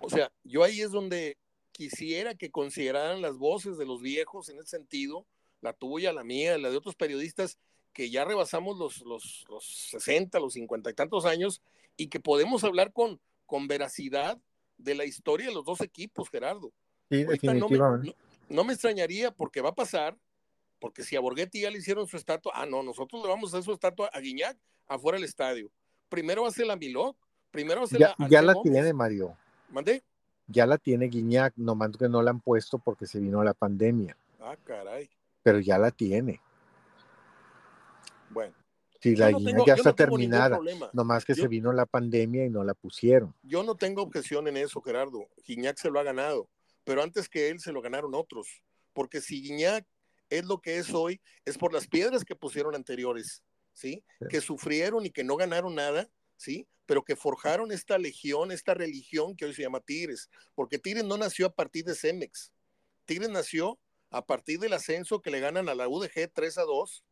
[0.00, 1.38] O sea, yo ahí es donde
[1.72, 5.26] quisiera que consideraran las voces de los viejos en ese sentido,
[5.60, 7.58] la tuya, la mía, la de otros periodistas
[7.92, 11.62] que ya rebasamos los, los, los 60, los 50 y tantos años
[11.96, 14.38] y que podemos hablar con, con veracidad
[14.76, 16.72] de la historia de los dos equipos, Gerardo.
[17.10, 18.14] Sí, definitivamente.
[18.48, 20.16] no me extrañaría porque va a pasar
[20.78, 23.56] porque si a Borghetti ya le hicieron su estatua, ah, no, nosotros le vamos a
[23.56, 24.56] hacer su estatua a Guiñac
[24.86, 25.70] afuera del estadio.
[26.08, 27.16] Primero ser la Milok,
[27.50, 28.28] primero ser ya, la.
[28.28, 29.36] Ya la tiene, Mario.
[29.70, 30.02] ¿Mandé?
[30.46, 34.16] Ya la tiene Guiñac, nomás que no la han puesto porque se vino la pandemia.
[34.40, 35.10] Ah, caray.
[35.42, 36.40] Pero ya la tiene.
[38.30, 38.54] Bueno.
[39.00, 40.58] Sí, la Guiñac ya está terminada,
[40.92, 43.34] nomás que se vino la pandemia y no la pusieron.
[43.42, 45.28] Yo no tengo objeción en eso, Gerardo.
[45.44, 46.48] Guiñac se lo ha ganado,
[46.84, 48.62] pero antes que él se lo ganaron otros.
[48.92, 49.84] Porque si Guiñac
[50.30, 54.04] es lo que es hoy, es por las piedras que pusieron anteriores, ¿sí?
[54.28, 56.66] Que sufrieron y que no ganaron nada, ¿sí?
[56.86, 61.16] Pero que forjaron esta legión, esta religión que hoy se llama Tigres, porque Tigres no
[61.16, 62.52] nació a partir de Cemex,
[63.04, 63.78] Tigres nació
[64.10, 67.04] a partir del ascenso que le ganan a la UDG 3 a 2,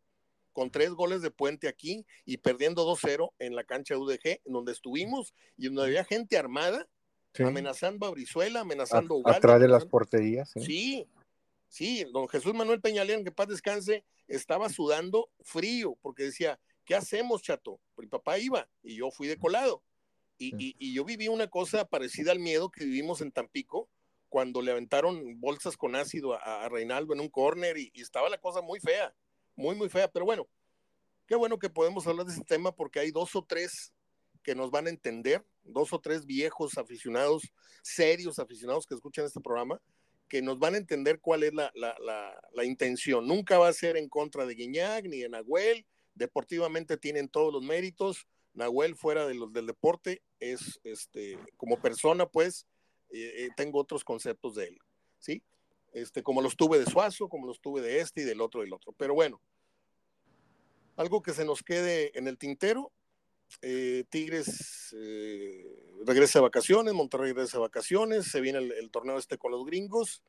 [0.53, 4.73] con tres goles de puente aquí y perdiendo 2-0 en la cancha UDG, en donde
[4.73, 6.87] estuvimos y donde había gente armada,
[7.41, 10.53] amenazando a Brizuela, amenazando a, Atrás de las porterías.
[10.55, 11.09] sí,
[11.75, 17.43] Sí, don Jesús Manuel Peñalén, que paz descanse, estaba sudando frío porque decía, ¿qué hacemos,
[17.43, 17.81] chato?
[17.97, 19.83] Mi papá iba y yo fui de colado.
[20.39, 23.91] Y, yo viví una cosa parecida al miedo que vivimos en Tampico
[24.29, 28.61] cuando le aventaron bolsas con ácido a, Reinaldo en un córner y, estaba la cosa
[28.61, 29.13] muy fea,
[29.57, 30.07] muy, muy fea.
[30.07, 30.47] Pero bueno,
[31.27, 33.93] qué bueno que podemos hablar de ese tema porque hay dos o tres
[34.45, 37.43] que nos van a entender, dos o tres viejos aficionados,
[37.83, 39.83] serios aficionados que escuchan este programa
[40.29, 43.27] que nos van a entender cuál es la, intención.
[43.27, 45.87] Nunca va a ser en contra de Guiñac ni de Nahuel.
[46.15, 48.27] Deportivamente tienen todos los méritos.
[48.55, 52.67] Nahuel fuera de los del deporte es, este, como persona, pues,
[53.11, 54.79] eh, eh, tengo otros conceptos de él,
[55.19, 55.43] ¿sí?
[55.93, 58.65] Este, como los tuve de Suazo, como los tuve de este y del otro y
[58.65, 58.93] del otro.
[58.93, 59.41] Pero bueno,
[60.97, 62.93] algo que se nos quede en el tintero,
[63.63, 65.65] eh, Tigres eh,
[66.07, 70.23] regresa a vacaciones, Monterrey regresa a vacaciones, se viene el, torneo este con los gringos.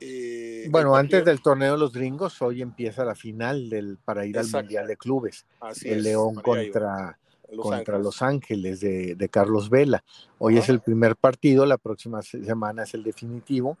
[0.00, 4.38] Eh, bueno, antes del torneo de los gringos, hoy empieza la final del, para ir
[4.38, 5.46] al Mundial de Clubes.
[5.82, 7.18] el León contra,
[7.50, 8.04] los contra Ángeles.
[8.04, 10.04] Los Ángeles de, Carlos Vela.
[10.38, 13.76] Hoy es el primer partido, la próxima semana es el definitivo.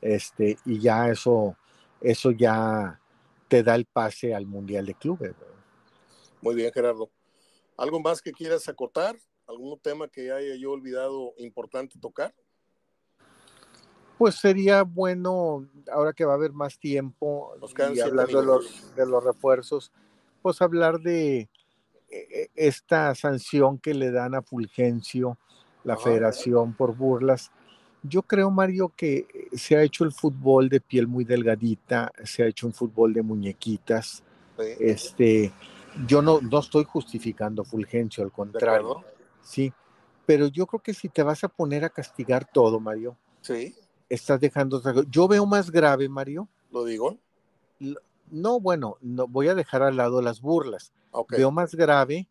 [0.00, 1.56] Este, y ya eso,
[2.00, 2.98] eso ya
[3.48, 5.34] te da el pase al Mundial de Clubes.
[6.40, 7.10] Muy bien, Gerardo.
[7.78, 9.16] ¿Algo más que quieras acotar?
[9.46, 12.34] ¿Algún tema que haya yo olvidado importante tocar?
[14.18, 17.54] Pues sería bueno, ahora que va a haber más tiempo,
[17.94, 19.92] y hablando de los, de los refuerzos,
[20.42, 21.48] pues hablar de eh,
[22.10, 25.38] eh, esta sanción que le dan a Fulgencio,
[25.84, 27.52] la federación por burlas.
[28.02, 32.46] Yo creo, Mario, que se ha hecho el fútbol de piel muy delgadita, se ha
[32.46, 34.24] hecho un fútbol de muñequitas.
[34.80, 35.52] Este,
[36.06, 39.04] yo no, no estoy justificando Fulgencio, al contrario.
[39.42, 39.72] Sí,
[40.26, 43.74] pero yo creo que si te vas a poner a castigar todo, Mario, sí.
[44.08, 44.82] estás dejando.
[45.04, 46.48] Yo veo más grave, Mario.
[46.70, 47.16] ¿Lo digo?
[48.30, 50.92] No, bueno, no, voy a dejar al lado las burlas.
[51.30, 52.28] Veo más grave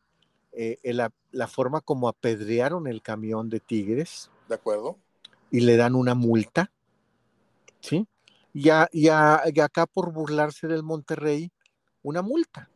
[0.51, 4.29] eh, la, la, forma como apedrearon el camión de Tigres.
[4.47, 4.97] De acuerdo.
[5.49, 6.71] Y le dan una multa.
[7.79, 8.07] ¿Sí?
[8.53, 11.51] Y, y acá por burlarse del Monterrey,
[12.03, 12.69] una multa.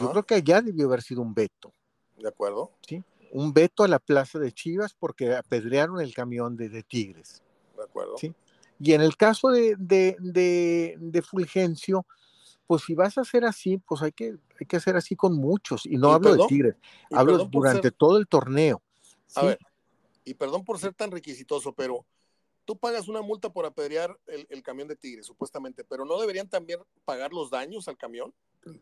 [0.00, 1.72] Yo creo que allá debió haber sido un veto.
[2.16, 2.72] De acuerdo.
[2.86, 3.02] Sí.
[3.32, 7.42] Un veto a la plaza de Chivas porque apedrearon el camión de, Tigres.
[7.76, 8.16] De acuerdo.
[8.18, 8.34] ¿sí?
[8.78, 12.06] Y en el caso de, de, Fulgencio,
[12.66, 15.86] pues si vas a hacer así, pues hay que, hay que hacer así con muchos.
[15.86, 16.76] Y no hablo de Tigres,
[17.10, 18.82] hablo durante todo el torneo.
[19.34, 19.58] A ver,
[20.24, 22.04] y perdón por ser tan requisitoso, pero
[22.66, 26.48] tú pagas una multa por apedrear el, el, camión de Tigres, supuestamente, pero ¿no deberían
[26.48, 28.34] también pagar los daños al camión?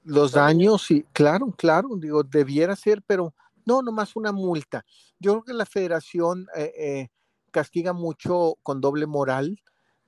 [0.03, 3.35] Los daños, sí, claro, claro, digo, debiera ser, pero
[3.67, 4.85] no, nomás una multa.
[5.19, 7.09] Yo creo que la federación eh, eh,
[7.51, 9.61] castiga mucho con doble moral,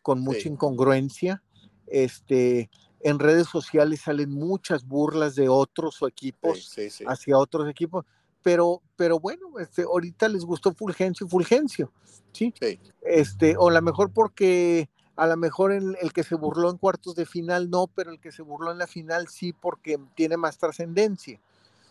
[0.03, 1.43] con mucha incongruencia.
[1.87, 2.71] Este,
[3.01, 8.05] en redes sociales salen muchas burlas de otros equipos hacia otros equipos.
[8.47, 11.91] Pero, pero bueno, este, ahorita les gustó Fulgencio y Fulgencio,
[12.31, 12.55] ¿sí?
[13.03, 16.77] Este, o a lo mejor porque a lo mejor el, el, que se burló en
[16.77, 20.37] cuartos de final no, pero el que se burló en la final sí porque tiene
[20.37, 21.41] más trascendencia.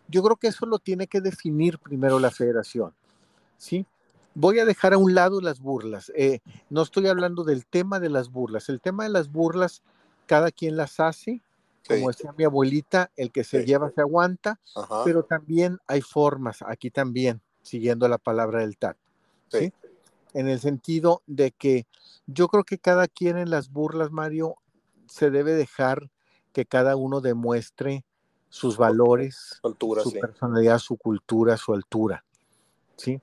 [0.07, 2.93] Yo creo que eso lo tiene que definir primero la federación,
[3.57, 3.85] ¿sí?
[4.33, 6.09] Voy a dejar a un lado las burlas.
[6.15, 6.39] Eh,
[6.69, 8.69] no estoy hablando del tema de las burlas.
[8.69, 9.81] El tema de las burlas,
[10.25, 11.41] cada quien las hace,
[11.87, 14.59] como decía mi abuelita, el que se lleva se aguanta,
[15.03, 18.97] pero también hay formas, aquí también, siguiendo la palabra del TAT.
[19.49, 19.73] ¿sí?
[20.33, 21.87] En el sentido de que
[22.27, 24.55] yo creo que cada quien en las burlas, Mario,
[25.07, 26.09] se debe dejar
[26.53, 28.05] que cada uno demuestre
[28.49, 32.23] sus valores, su, personalidad, su cultura, su altura.
[32.95, 33.21] ¿sí?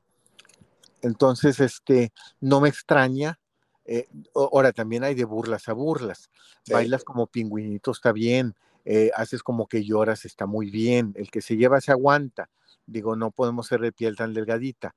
[1.00, 3.38] Entonces, este, no me extraña.
[3.84, 6.30] Eh, ahora, también hay de burlas a burlas.
[6.70, 8.54] Bailas como pingüinito, está bien.
[8.84, 11.12] Eh, haces como que lloras, está muy bien.
[11.16, 12.48] El que se lleva se aguanta.
[12.86, 14.94] Digo, no podemos ser de piel tan delgadita,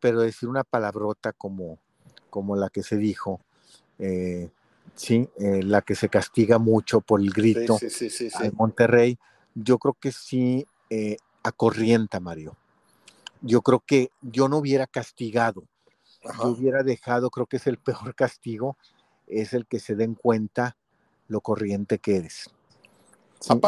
[0.00, 1.78] pero decir una palabrota como,
[2.30, 3.40] como la que se dijo,
[3.98, 4.50] eh,
[4.94, 9.18] sí, la que se castiga mucho por el grito en Monterrey,
[9.54, 12.56] yo creo que sí eh, acorrienta, Mario.
[13.40, 15.64] Yo creo que yo no hubiera castigado,
[16.22, 18.76] yo hubiera dejado, creo que es el peor castigo,
[19.26, 20.76] es el que se den cuenta
[21.28, 22.50] lo corriente que eres.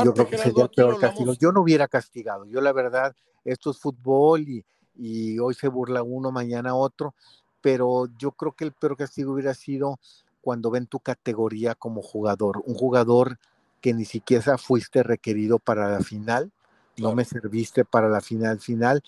[0.05, 1.35] yo creo que sería el peor castigo.
[1.35, 2.47] Yo no hubiera castigado.
[2.47, 4.65] Yo la verdad, esto es fútbol y,
[4.97, 7.15] y hoy se burla uno, mañana otro,
[7.61, 9.99] pero yo creo que el peor castigo hubiera sido
[10.41, 13.39] cuando ven tu categoría como jugador, un jugador
[13.81, 16.53] que ni siquiera fuiste requerido para la final,
[16.97, 19.03] no me serviste para la final final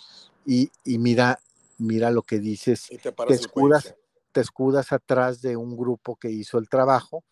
[0.47, 1.39] y, mira,
[1.83, 3.95] mira lo que dices, te, escudas,
[4.33, 7.25] te escudas atrás de un grupo que hizo el trabajo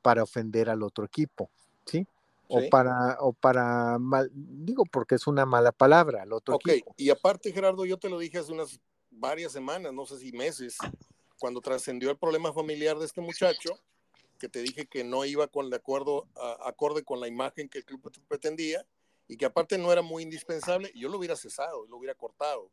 [0.00, 1.50] para ofender al otro equipo,
[1.84, 2.06] ¿sí?
[2.50, 6.94] O para, o para mal, digo porque es una mala palabra al otro equipo.
[6.96, 8.80] Y aparte, Gerardo, yo te lo dije hace unas
[9.10, 10.78] varias semanas, no sé si meses,
[11.38, 13.78] cuando trascendió el problema familiar de este muchacho,
[14.38, 16.26] que te dije que no iba con de acuerdo,
[16.64, 18.86] acorde con la imagen que el club pretendía
[19.26, 22.70] y que aparte no era muy indispensable, yo lo hubiera cesado, lo hubiera cortado.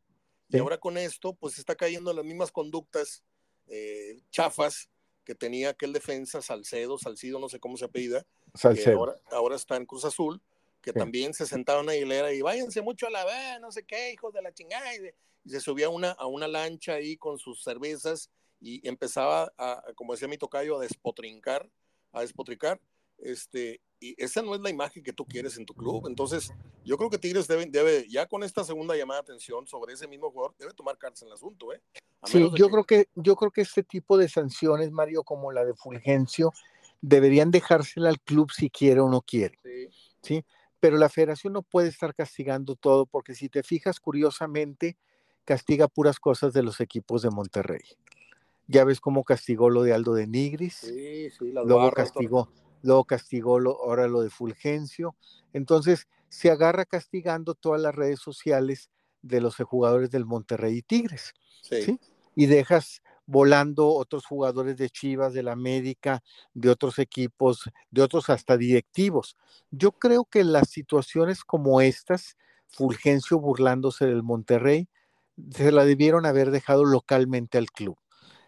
[0.50, 3.24] Y ahora con esto, pues está cayendo en las mismas conductas
[3.68, 4.90] eh, chafas
[5.24, 8.26] que tenía aquel defensa, Salcedo, Salcido, no sé cómo se apellida,
[8.62, 10.40] que ahora, ahora está en Cruz Azul,
[10.82, 13.84] que también se sentaba en una hilera y váyanse mucho a la vez, no sé
[13.84, 17.64] qué, hijos de la chingada, y, se subía una, a una lancha ahí con sus
[17.64, 21.70] cervezas y empezaba a, como decía mi tocayo, a despotrincar,
[22.12, 22.80] a despotricar,
[23.20, 26.08] este, y esa no es la imagen que tú quieres en tu club.
[26.08, 26.52] Entonces,
[26.84, 30.08] yo creo que Tigres debe, debe ya con esta segunda llamada de atención sobre ese
[30.08, 31.82] mismo jugador, debe tomar cartas en el asunto, ¿eh?
[32.24, 35.74] sí, yo creo que yo creo que este tipo de sanciones, Mario, como la de
[35.74, 36.54] Fulgencio,
[37.02, 39.60] deberían dejársela al club si quiere o no quiere.
[39.64, 39.90] Sí.
[40.22, 40.46] ¿sí?
[40.80, 44.98] Pero la federación no puede estar castigando todo, porque si te fijas, curiosamente,
[45.46, 47.82] castiga puras cosas de los equipos de Monterrey.
[48.68, 50.76] Ya ves cómo castigó lo de Aldo de Nigris.
[50.76, 52.50] Sí, sí, luego castigó,
[52.86, 55.16] luego castigó lo, ahora lo de Fulgencio.
[55.54, 58.90] Entonces se agarra castigando todas las redes sociales
[59.22, 61.34] de los jugadores del Monterrey y Tigres.
[61.62, 62.00] Sí.
[62.36, 66.22] Y dejas volando otros jugadores de Chivas, de la América,
[66.54, 69.36] de otros equipos, de otros hasta directivos.
[69.72, 74.88] Yo creo que las situaciones como estas, Fulgencio burlándose del Monterrey,
[75.50, 77.98] se la debieron haber dejado localmente al club.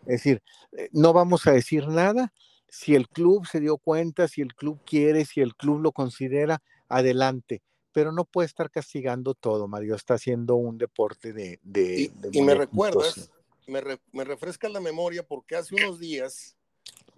[0.02, 2.34] Es decir, eh, no vamos a decir nada.
[2.70, 6.62] Si el club se dio cuenta, si el club quiere, si el club lo considera,
[6.90, 7.62] adelante.
[7.92, 9.96] Pero no puede estar castigando todo, Mario.
[9.96, 11.60] Está haciendo un deporte de...
[11.64, 13.32] de, y, me recuerdas,
[13.66, 16.58] me, me, refresca la memoria porque hace unos días,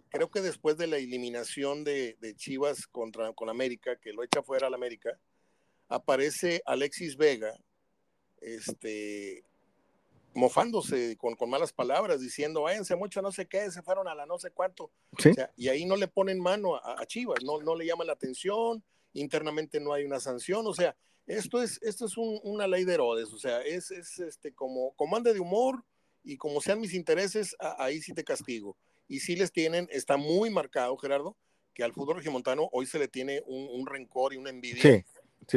[0.09, 4.43] creo que después de la eliminación de, de Chivas contra, con América, que lo echa
[4.43, 5.19] fuera al América,
[5.89, 7.53] aparece Alexis Vega,
[8.41, 9.43] este,
[10.33, 14.25] mofándose con, con, malas palabras, diciendo, váyanse mucho, no sé qué, se fueron a la
[14.25, 14.91] no sé cuánto.
[15.55, 19.79] y ahí no le ponen mano a, Chivas, no, no le llaman la atención, internamente
[19.79, 23.37] no hay una sanción, o sea, esto es, esto es una ley de Herodes, o
[23.37, 25.83] sea, es, es este, como comanda de humor
[26.23, 28.77] y como sean mis intereses, ahí sí te castigo.
[29.07, 31.35] Y sí les tienen, está muy marcado, Gerardo,
[31.73, 35.03] que al fútbol regimontano hoy se le tiene un, un rencor y una envidia Sí,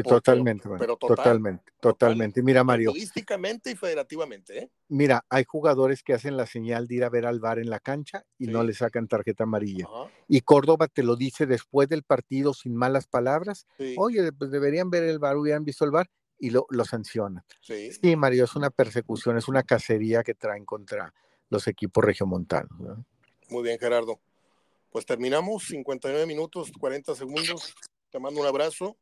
[0.00, 2.42] totalmente, pero totalmente, totalmente.
[2.42, 2.90] Mira, Mario.
[2.90, 4.70] Futbolísticamente y federativamente, ¿eh?
[4.88, 7.80] Mira, hay jugadores que hacen la señal de ir a ver al bar en la
[7.80, 9.86] cancha y no le sacan tarjeta amarilla.
[10.28, 13.66] Y Córdoba te lo dice después del partido sin malas palabras.
[13.96, 17.44] Oye, pues deberían ver el bar, hubieran visto el bar y lo, lo sancionan.
[17.60, 17.92] Sí.
[17.92, 21.12] sí, Mario, es una persecución, es una cacería que traen contra
[21.50, 22.70] los equipos regiomontanos.
[23.48, 24.18] Muy bien, Gerardo.
[24.90, 27.74] Pues terminamos, 59 minutos, 40 segundos.
[28.10, 28.96] Te mando un abrazo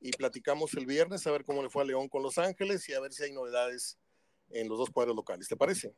[0.00, 2.94] y platicamos el viernes a ver cómo le fue a León con Los Ángeles y
[2.94, 3.98] a ver si hay novedades
[4.48, 5.46] en los dos cuadros locales.
[5.46, 5.94] ¿Te parece?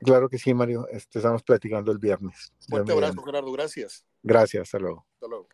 [0.00, 0.86] Claro que sí, Mario.
[0.90, 2.52] Este, estamos platicando el viernes.
[2.68, 3.52] Fuerte abrazo, Gerardo.
[3.52, 4.04] Gracias.
[4.22, 4.62] Gracias.
[4.62, 5.06] Hasta luego.
[5.14, 5.48] Hasta luego.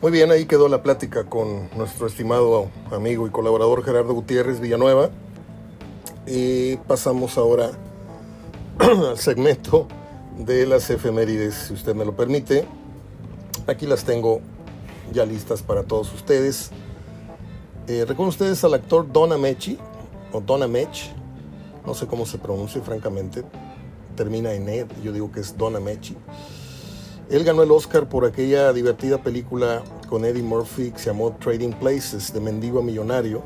[0.00, 5.10] Muy bien, ahí quedó la plática con nuestro estimado amigo y colaborador Gerardo Gutiérrez Villanueva.
[6.26, 7.70] Y pasamos ahora
[8.78, 9.88] al segmento
[10.38, 12.66] de las efemérides, si usted me lo permite.
[13.66, 14.40] Aquí las tengo
[15.12, 16.70] ya listas para todos ustedes.
[17.86, 19.78] Eh, ¿Recuerdan ustedes al actor Don Ameche?
[20.32, 21.12] O Don Ameche,
[21.86, 23.44] no sé cómo se pronuncia francamente.
[24.16, 26.14] Termina en Ed, yo digo que es Don Ameche.
[27.30, 31.72] Él ganó el Oscar por aquella divertida película con Eddie Murphy que se llamó Trading
[31.72, 33.42] Places, de mendigo a millonario,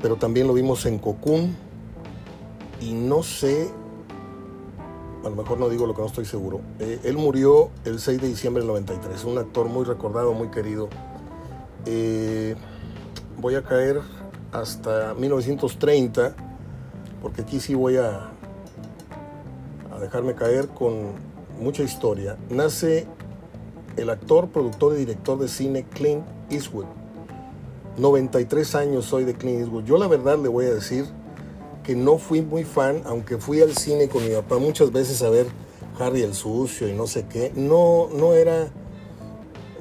[0.00, 1.54] pero también lo vimos en Cocoon
[2.80, 3.68] y no sé,
[5.24, 6.60] a lo mejor no digo lo que no estoy seguro.
[6.78, 10.88] Eh, él murió el 6 de diciembre del 93, un actor muy recordado, muy querido.
[11.86, 12.56] Eh,
[13.38, 14.00] voy a caer
[14.52, 16.34] hasta 1930,
[17.22, 18.30] porque aquí sí voy a,
[19.92, 21.12] a dejarme caer con
[21.60, 23.06] mucha historia, nace
[23.96, 26.86] el actor, productor y director de cine Clint Eastwood.
[27.98, 29.84] 93 años soy de Clint Eastwood.
[29.84, 31.04] Yo la verdad le voy a decir
[31.84, 35.30] que no fui muy fan, aunque fui al cine con mi papá muchas veces a
[35.30, 35.46] ver
[35.98, 37.52] Harry el Sucio y no sé qué.
[37.54, 38.68] No, no era,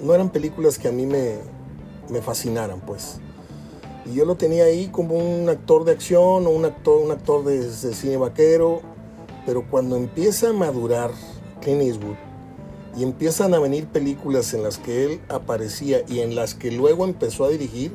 [0.02, 1.38] no eran películas que a mí me,
[2.10, 3.20] me fascinaran, pues.
[4.06, 7.44] Y yo lo tenía ahí como un actor de acción o un actor, un actor
[7.44, 8.82] de, cine vaquero,
[9.46, 11.12] pero cuando empieza a madurar
[11.62, 12.16] Clint Eastwood
[12.98, 17.06] y empiezan a venir películas en las que él aparecía y en las que luego
[17.06, 17.92] empezó a dirigir,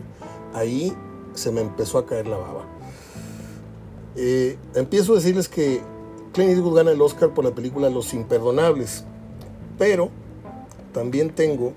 [0.53, 0.97] ahí
[1.35, 2.74] se me empezó a caer la baba.
[4.17, 5.81] Eh, empiezo a decirles que
[6.33, 9.05] Clint Eastwood gana el Oscar por la película Los Imperdonables,
[9.79, 10.11] pero
[10.93, 11.73] también tengo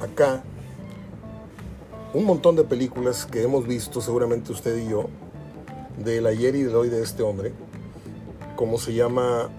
[0.00, 0.42] acá
[2.12, 5.08] un montón de películas que hemos visto, seguramente usted y yo,
[5.98, 7.52] del ayer y del hoy de este hombre,
[8.56, 9.50] como se llama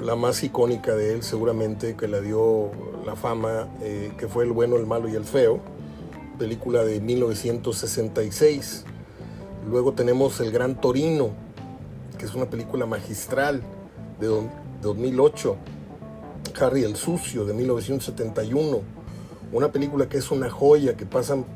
[0.00, 2.70] la más icónica de él seguramente que la dio
[3.06, 5.60] la fama, eh, que fue El bueno, el malo y el feo,
[6.38, 8.84] película de 1966.
[9.68, 11.30] Luego tenemos El Gran Torino,
[12.18, 13.62] que es una película magistral
[14.20, 14.28] de
[14.82, 15.56] 2008.
[16.60, 18.80] Harry el Sucio de 1971,
[19.52, 21.46] una película que es una joya que pasan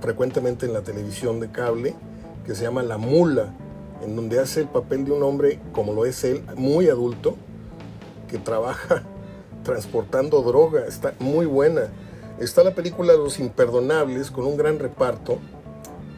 [0.00, 1.94] frecuentemente en la televisión de cable,
[2.44, 3.54] que se llama La Mula,
[4.02, 7.36] en donde hace el papel de un hombre, como lo es él, muy adulto,
[8.28, 9.04] que trabaja
[9.62, 10.84] transportando droga.
[10.86, 11.82] Está muy buena.
[12.40, 15.38] Está la película Los Imperdonables con un gran reparto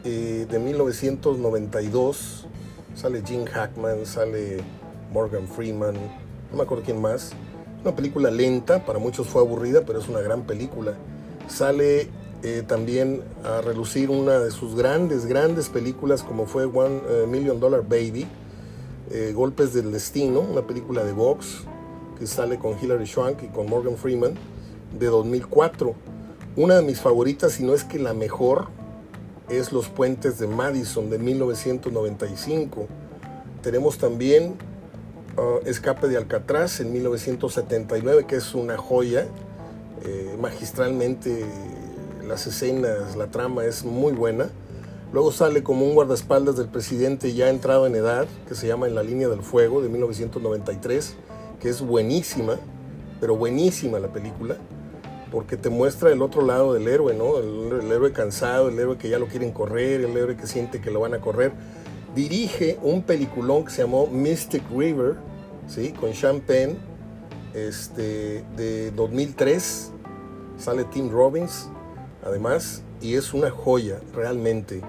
[0.03, 2.47] eh, de 1992.
[2.95, 4.57] Sale Jim Hackman, sale
[5.11, 5.95] Morgan Freeman,
[6.51, 7.31] no me acuerdo quién más.
[7.83, 10.95] Una película lenta, para muchos fue aburrida, pero es una gran película.
[11.47, 12.09] Sale
[12.43, 17.59] eh, también a relucir una de sus grandes, grandes películas como fue One eh, Million
[17.59, 18.27] Dollar Baby,
[19.33, 21.63] Golpes del Destino, una película de box
[22.19, 24.35] que sale con Hilary Swank y con Morgan Freeman,
[24.99, 25.95] de 2004.
[26.57, 28.67] Una de mis favoritas, si no es que la mejor,
[29.49, 32.87] es Los Puentes de Madison de 1995.
[33.61, 34.55] Tenemos también
[35.37, 39.27] uh, Escape de Alcatraz en 1979, que es una joya.
[40.03, 41.45] Eh, magistralmente
[42.27, 44.49] las escenas, la trama es muy buena.
[45.11, 48.95] Luego sale como un guardaespaldas del presidente ya entrado en edad, que se llama En
[48.95, 51.15] la línea del fuego, de 1993
[51.59, 52.57] que es buenísima,
[53.19, 54.57] pero buenísima la película,
[55.31, 57.37] porque te muestra el otro lado del héroe, ¿no?
[57.37, 60.91] El, héroe cansado, el héroe que ya lo quieren correr, el héroe que siente que
[60.91, 61.51] lo van a correr.
[62.15, 65.15] Dirige un peliculón que se llamó Mystic River,
[65.67, 65.91] ¿sí?
[65.91, 66.77] Con Sean Penn,
[67.53, 69.91] este, de 2003.
[70.57, 71.69] Sale Tim Robbins,
[72.25, 74.81] además, y es una joya, realmente.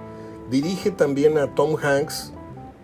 [0.50, 2.32] Dirige también a Tom Hanks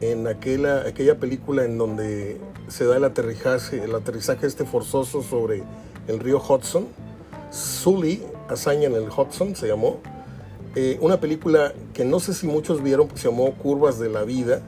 [0.01, 5.65] en aquella, aquella película en donde se da el aterrizaje, el aterrizaje este forzoso sobre
[6.07, 6.87] el río Hudson.
[7.51, 9.99] Sully, hazaña en el Hudson, se llamó.
[10.75, 14.61] Eh, una película que no sé si muchos vieron, se llamó Curvas de la Vida,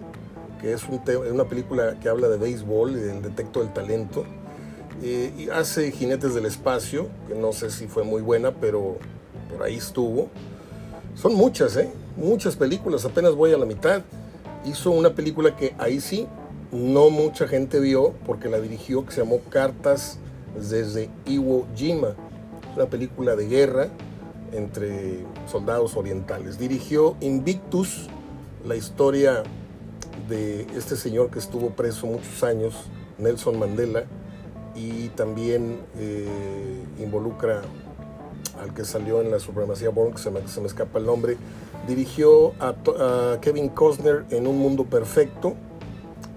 [0.60, 1.00] que es un
[1.30, 4.24] una película que habla de béisbol y del detecto del talento.
[5.02, 8.96] Eh, y hace Jinetes del Espacio, que no sé si fue muy buena, pero
[9.50, 10.28] por ahí estuvo.
[11.14, 11.90] Son muchas, ¿eh?
[12.16, 14.02] Muchas películas, apenas voy a la mitad.
[14.64, 16.26] Hizo una película que ahí sí
[16.72, 20.18] no mucha gente vio porque la dirigió que se llamó Cartas
[20.68, 22.14] desde Iwo Jima,
[22.78, 23.88] una película de guerra
[24.52, 26.60] entre soldados orientales.
[26.60, 28.06] Dirigió Invictus,
[28.64, 29.42] la historia
[30.28, 32.74] de este señor que estuvo preso muchos años
[33.18, 34.04] Nelson Mandela,
[34.76, 36.28] y también eh,
[37.00, 37.62] involucra
[38.62, 41.36] al que salió en la supremacía Born, que se me, se me escapa el nombre,
[41.88, 45.54] dirigió a, a, Kevin Costner en Un Mundo Perfecto,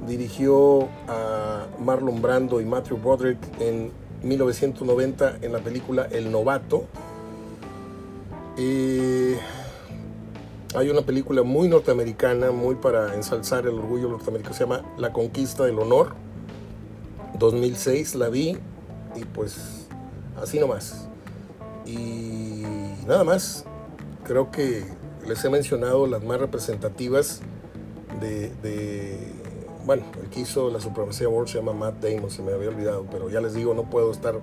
[0.07, 6.85] dirigió a Marlon Brando y Matthew Broderick en 1990 en la película El Novato.
[8.57, 9.39] Eh,
[10.75, 15.65] hay una película muy norteamericana, muy para ensalzar el orgullo norteamericano, se llama La Conquista
[15.65, 16.13] del Honor.
[17.37, 18.57] 2006 la vi
[19.15, 19.87] y pues
[20.41, 21.07] así nomás.
[21.85, 22.63] Y
[23.07, 23.65] nada más,
[24.23, 24.85] creo que
[25.27, 27.41] les he mencionado las más representativas
[28.21, 29.40] de, de
[29.85, 33.05] bueno, el que hizo la Supremacía Award se llama Matt Damon, se me había olvidado,
[33.11, 34.39] pero ya les digo, no puedo estar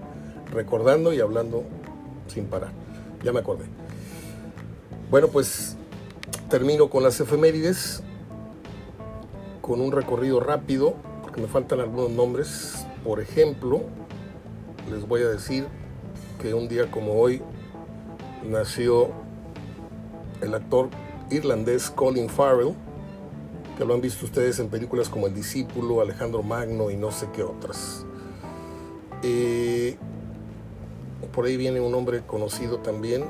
[0.53, 1.65] recordando y hablando
[2.27, 2.73] sin parar.
[3.23, 3.65] Ya me acordé.
[5.11, 5.77] Bueno, pues
[6.49, 8.03] termino con las efemérides,
[9.61, 12.87] con un recorrido rápido, porque me faltan algunos nombres.
[13.05, 13.83] Por ejemplo,
[14.91, 15.67] les voy a decir
[16.41, 17.43] que un día como hoy
[18.49, 19.09] nació
[20.41, 20.89] el actor
[21.31, 22.75] irlandés Colin Farrell,
[23.79, 27.29] que lo han visto ustedes en películas como El Discípulo, Alejandro Magno y no sé
[27.33, 28.05] qué otras.
[29.23, 29.97] Eh,
[31.33, 33.25] por ahí viene un hombre conocido también.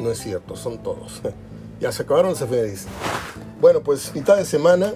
[0.00, 1.22] No es cierto, son todos.
[1.80, 2.88] ya se acabaron las efemérides.
[3.60, 4.94] Bueno, pues mitad de semana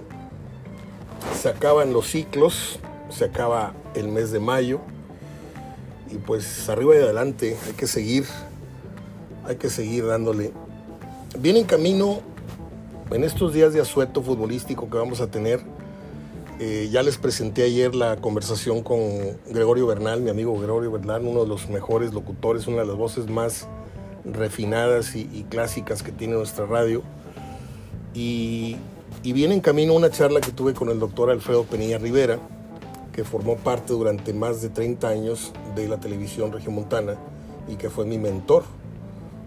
[1.40, 4.80] se acaban los ciclos, se acaba el mes de mayo
[6.10, 8.24] y pues arriba y adelante hay que seguir,
[9.44, 10.52] hay que seguir dándole.
[11.38, 12.20] Viene en camino
[13.10, 15.60] en estos días de asueto futbolístico que vamos a tener,
[16.58, 18.98] eh, ya les presenté ayer la conversación con
[19.48, 23.28] Gregorio Bernal, mi amigo Gregorio Bernal, uno de los mejores locutores, una de las voces
[23.28, 23.68] más
[24.24, 27.02] refinadas y, clásicas que tiene nuestra radio.
[28.14, 28.76] Y,
[29.22, 32.38] y, viene en camino una charla que tuve con el doctor Alfredo Penilla Rivera,
[33.12, 37.16] que formó parte durante más de 30 años de la televisión regiomontana
[37.68, 38.64] y que fue mi mentor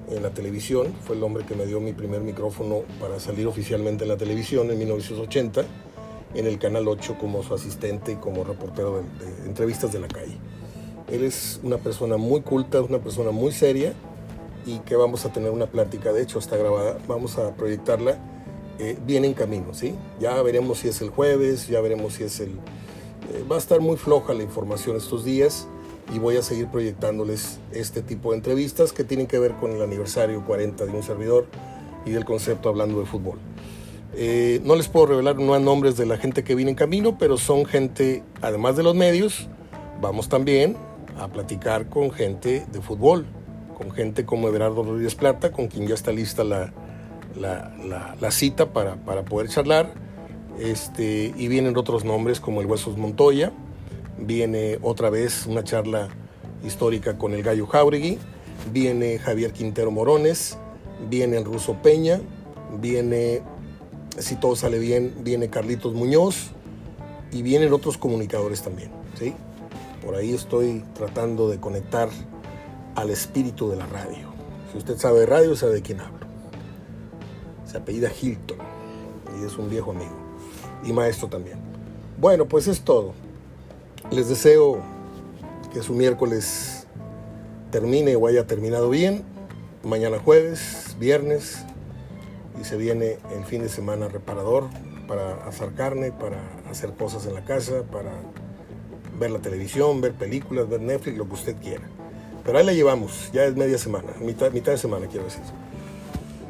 [0.10, 4.04] en la televisión, fue el hombre que me dio mi primer micrófono para salir oficialmente
[4.04, 5.64] en la televisión en 1980,
[6.36, 10.08] en el Canal 8 como su asistente y como reportero de, de entrevistas de la
[10.08, 10.38] calle.
[11.12, 13.94] Él es una persona muy culta, una persona muy seria
[14.66, 18.18] y que vamos a tener una plática, de hecho está grabada, vamos a proyectarla
[18.78, 19.94] eh, bien en camino, ¿sí?
[20.20, 22.50] Ya veremos si es el jueves, ya veremos si es el...
[22.50, 25.68] Eh, va a estar muy floja la información estos días
[26.14, 29.82] y voy a seguir proyectándoles este tipo de entrevistas que tienen que ver con el
[29.82, 31.48] aniversario 40 de un servidor
[32.06, 33.40] y del concepto hablando de fútbol.
[34.16, 37.38] Eh, no les puedo revelar no nombres de la gente que viene en camino, pero
[37.38, 39.48] son gente, además de los medios,
[40.02, 40.78] vamos también
[41.20, 43.26] a platicar con gente de fútbol,
[43.78, 46.74] con gente como Everardo Rodríguez Plata, con quien ya está lista la,
[47.40, 49.94] la, la, cita para, para, poder charlar.
[50.60, 53.54] Este, y vienen otros nombres como el Huesos Montoya,
[54.20, 56.10] viene otra vez una charla
[56.64, 58.18] histórica con el Gallo Jauregui,
[58.72, 60.58] viene Javier Quintero Morones,
[61.10, 62.20] viene el Ruso Peña,
[62.80, 63.42] viene,
[64.18, 66.52] si todo sale bien, viene Carlitos Muñoz
[67.32, 68.92] y vienen otros comunicadores también.
[69.18, 69.34] ¿sí?
[70.04, 72.10] Por ahí estoy tratando de conectar
[72.96, 74.30] al espíritu de la radio.
[74.72, 76.28] Si usted sabe de radio, sabe de quién hablo.
[77.66, 78.58] Se apellida Hilton
[79.40, 80.16] y es un viejo amigo
[80.84, 81.60] y maestro también.
[82.20, 83.14] Bueno, pues es todo.
[84.12, 84.80] Les deseo
[85.72, 86.88] que su miércoles
[87.72, 89.24] termine o haya terminado bien.
[89.84, 91.64] Mañana jueves, viernes,
[92.60, 94.66] y se viene el fin de semana reparador
[95.08, 98.12] para asar carne, para hacer cosas en la casa, para
[99.20, 101.84] ver la televisión, ver películas, ver Netflix, lo que usted quiera.
[102.44, 105.44] Pero ahí la llevamos, ya es media semana, mitad, mitad de semana quiero decir.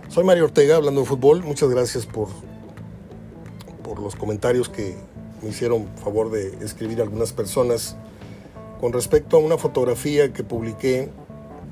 [0.08, 1.44] Soy Mario Ortega, hablando de fútbol.
[1.44, 2.30] Muchas gracias por,
[3.84, 4.96] por los comentarios que,
[5.42, 7.96] me hicieron favor de escribir algunas personas
[8.80, 11.10] con respecto a una fotografía que publiqué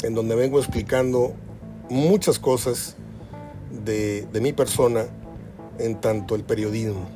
[0.04, 1.34] en donde vengo explicando
[1.90, 2.96] muchas cosas
[3.86, 5.06] de, de, mi persona
[5.80, 7.08] en tanto el periodismo.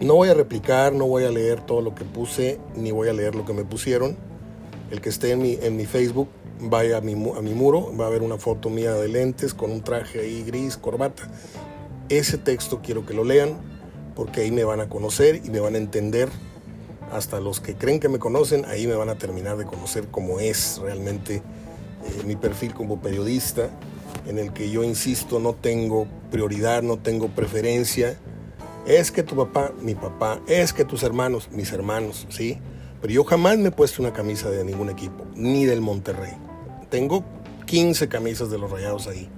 [0.00, 3.12] No voy a replicar, no voy a leer todo lo que puse, ni voy a
[3.12, 4.16] leer lo que me pusieron.
[4.90, 6.28] El que esté en mi, en mi Facebook,
[6.60, 9.70] vaya a mi, a mi muro, va a ver una foto mía de lentes con
[9.70, 11.24] un traje ahí gris, corbata.
[12.08, 13.73] Ese texto quiero que lo lean
[14.14, 16.28] porque ahí me van a conocer y me van a entender.
[17.12, 20.40] Hasta los que creen que me conocen, ahí me van a terminar de conocer cómo
[20.40, 23.70] es realmente eh, mi perfil como periodista,
[24.26, 28.18] en el que yo insisto, no tengo prioridad, no tengo preferencia.
[28.86, 32.58] Es que tu papá, mi papá, es que tus hermanos, mis hermanos, ¿sí?
[33.00, 36.32] Pero yo jamás me he puesto una camisa de ningún equipo, ni del Monterrey.
[36.90, 37.24] Tengo
[37.66, 39.28] 15 camisas de los rayados ahí.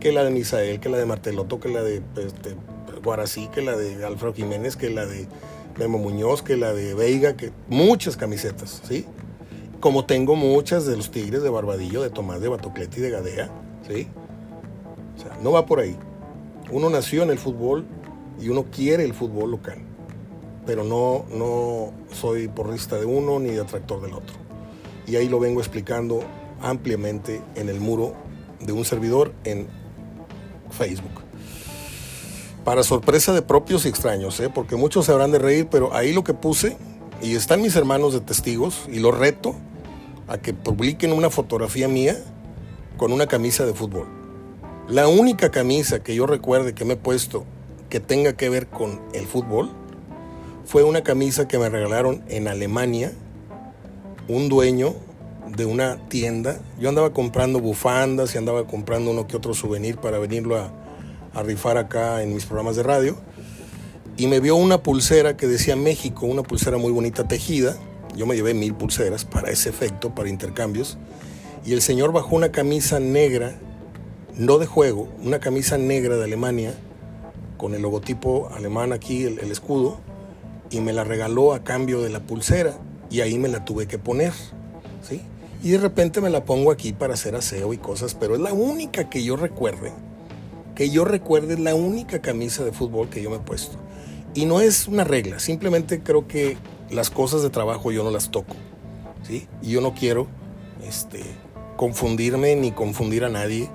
[0.00, 2.54] Que la de Misael, que la de Marteloto, que la de este,
[3.06, 5.28] Guarací, que la de Alfredo Jiménez, que la de
[5.78, 9.06] Memo Muñoz, que la de Veiga, que muchas camisetas, ¿sí?
[9.78, 13.50] Como tengo muchas de los Tigres, de Barbadillo, de Tomás, de Batocleti, de Gadea,
[13.86, 14.08] ¿sí?
[15.16, 15.96] O sea, no va por ahí.
[16.72, 17.86] Uno nació en el fútbol
[18.40, 19.78] y uno quiere el fútbol local,
[20.66, 24.34] pero no, no soy porrista de uno ni de atractor del otro.
[25.06, 26.24] Y ahí lo vengo explicando
[26.60, 28.14] ampliamente en el muro
[28.58, 29.68] de un servidor en
[30.70, 31.25] Facebook.
[32.66, 34.50] Para sorpresa de propios y extraños, ¿eh?
[34.52, 36.76] porque muchos se habrán de reír, pero ahí lo que puse,
[37.22, 39.54] y están mis hermanos de testigos, y los reto
[40.26, 42.16] a que publiquen una fotografía mía
[42.96, 44.08] con una camisa de fútbol.
[44.88, 47.44] La única camisa que yo recuerde que me he puesto
[47.88, 49.70] que tenga que ver con el fútbol
[50.64, 53.12] fue una camisa que me regalaron en Alemania
[54.26, 54.92] un dueño
[55.56, 56.58] de una tienda.
[56.80, 60.72] Yo andaba comprando bufandas y andaba comprando uno que otro souvenir para venirlo a,
[61.36, 63.16] a rifar acá en mis programas de radio.
[64.16, 67.76] Y me vio una pulsera que decía México, una pulsera muy bonita tejida.
[68.16, 70.96] Yo me llevé mil pulseras para ese efecto, para intercambios.
[71.66, 73.54] Y el señor bajó una camisa negra,
[74.34, 76.74] no de juego, una camisa negra de Alemania,
[77.58, 79.98] con el logotipo alemán aquí, el, escudo,
[80.70, 82.78] y me la regaló a cambio de la pulsera.
[83.10, 84.32] Y ahí me la tuve que poner.
[85.06, 85.20] ¿sí?
[85.62, 88.54] Y de repente me la pongo aquí para hacer aseo y cosas, pero es la
[88.54, 89.92] única que yo recuerde
[90.76, 93.78] que yo recuerde es la única camisa de fútbol que yo me he puesto.
[94.34, 96.58] Y no es una regla, simplemente creo que
[96.90, 98.54] las cosas de trabajo yo no las toco.
[99.26, 99.48] ¿sí?
[99.62, 100.28] Y yo no quiero
[100.86, 101.22] este,
[101.76, 103.70] confundirme ni confundir a nadie,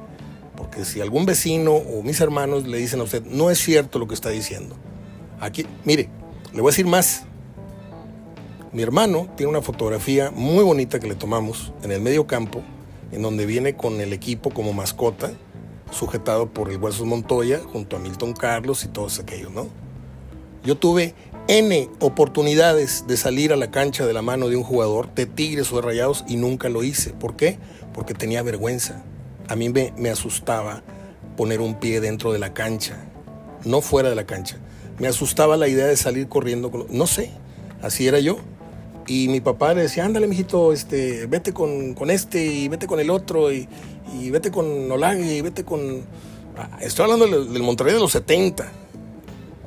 [0.55, 4.07] porque si algún vecino o mis hermanos le dicen a usted, no es cierto lo
[4.07, 4.75] que está diciendo.
[5.39, 6.07] Aquí, mire,
[6.53, 7.23] le voy a decir más.
[8.71, 12.61] Mi hermano tiene una fotografía muy bonita que le tomamos en el medio campo,
[13.11, 15.31] en donde viene con el equipo como mascota
[15.91, 19.67] sujetado por el Huesos Montoya junto a Milton Carlos y todos aquellos, ¿no?
[20.63, 21.13] Yo tuve
[21.47, 25.71] N oportunidades de salir a la cancha de la mano de un jugador de Tigres
[25.71, 27.11] o de Rayados y nunca lo hice.
[27.11, 27.57] ¿Por qué?
[27.93, 29.03] Porque tenía vergüenza.
[29.47, 30.83] A mí me, me asustaba
[31.35, 32.97] poner un pie dentro de la cancha,
[33.65, 34.57] no fuera de la cancha.
[34.99, 36.87] Me asustaba la idea de salir corriendo.
[36.89, 37.31] No sé,
[37.81, 38.37] así era yo.
[39.07, 42.99] Y mi papá le decía, ándale, mijito, este, vete con, con este y vete con
[42.99, 43.67] el otro y,
[44.19, 46.01] y vete con Olague y vete con...
[46.57, 48.69] Ah, estoy hablando del, Monterrey de los 70,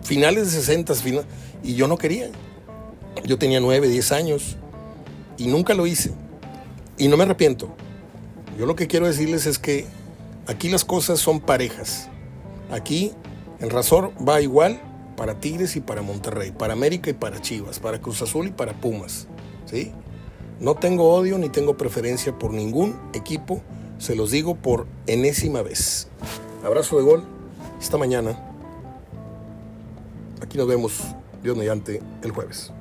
[0.02, 1.24] finales de 60, final,
[1.62, 2.31] y yo no quería.
[3.24, 4.56] Yo tenía 9, 10 años
[5.39, 6.12] y nunca lo hice.
[6.98, 7.74] Y no me arrepiento.
[8.59, 9.86] Yo lo que quiero decirles es que
[10.47, 12.09] aquí las cosas son parejas.
[12.70, 13.12] Aquí
[13.61, 14.81] el Razor va igual
[15.16, 18.73] para Tigres y para Monterrey, para América y para Chivas, para Cruz Azul y para
[18.81, 19.27] Pumas.
[19.65, 19.93] ¿sí?
[20.61, 23.62] No tengo odio ni tengo preferencia por ningún equipo,
[23.98, 26.08] se los digo por enésima vez.
[26.64, 27.24] Abrazo de gol,
[27.80, 28.38] esta mañana.
[30.42, 31.00] Aquí nos vemos,
[31.42, 32.73] Dios mediante, el jueves.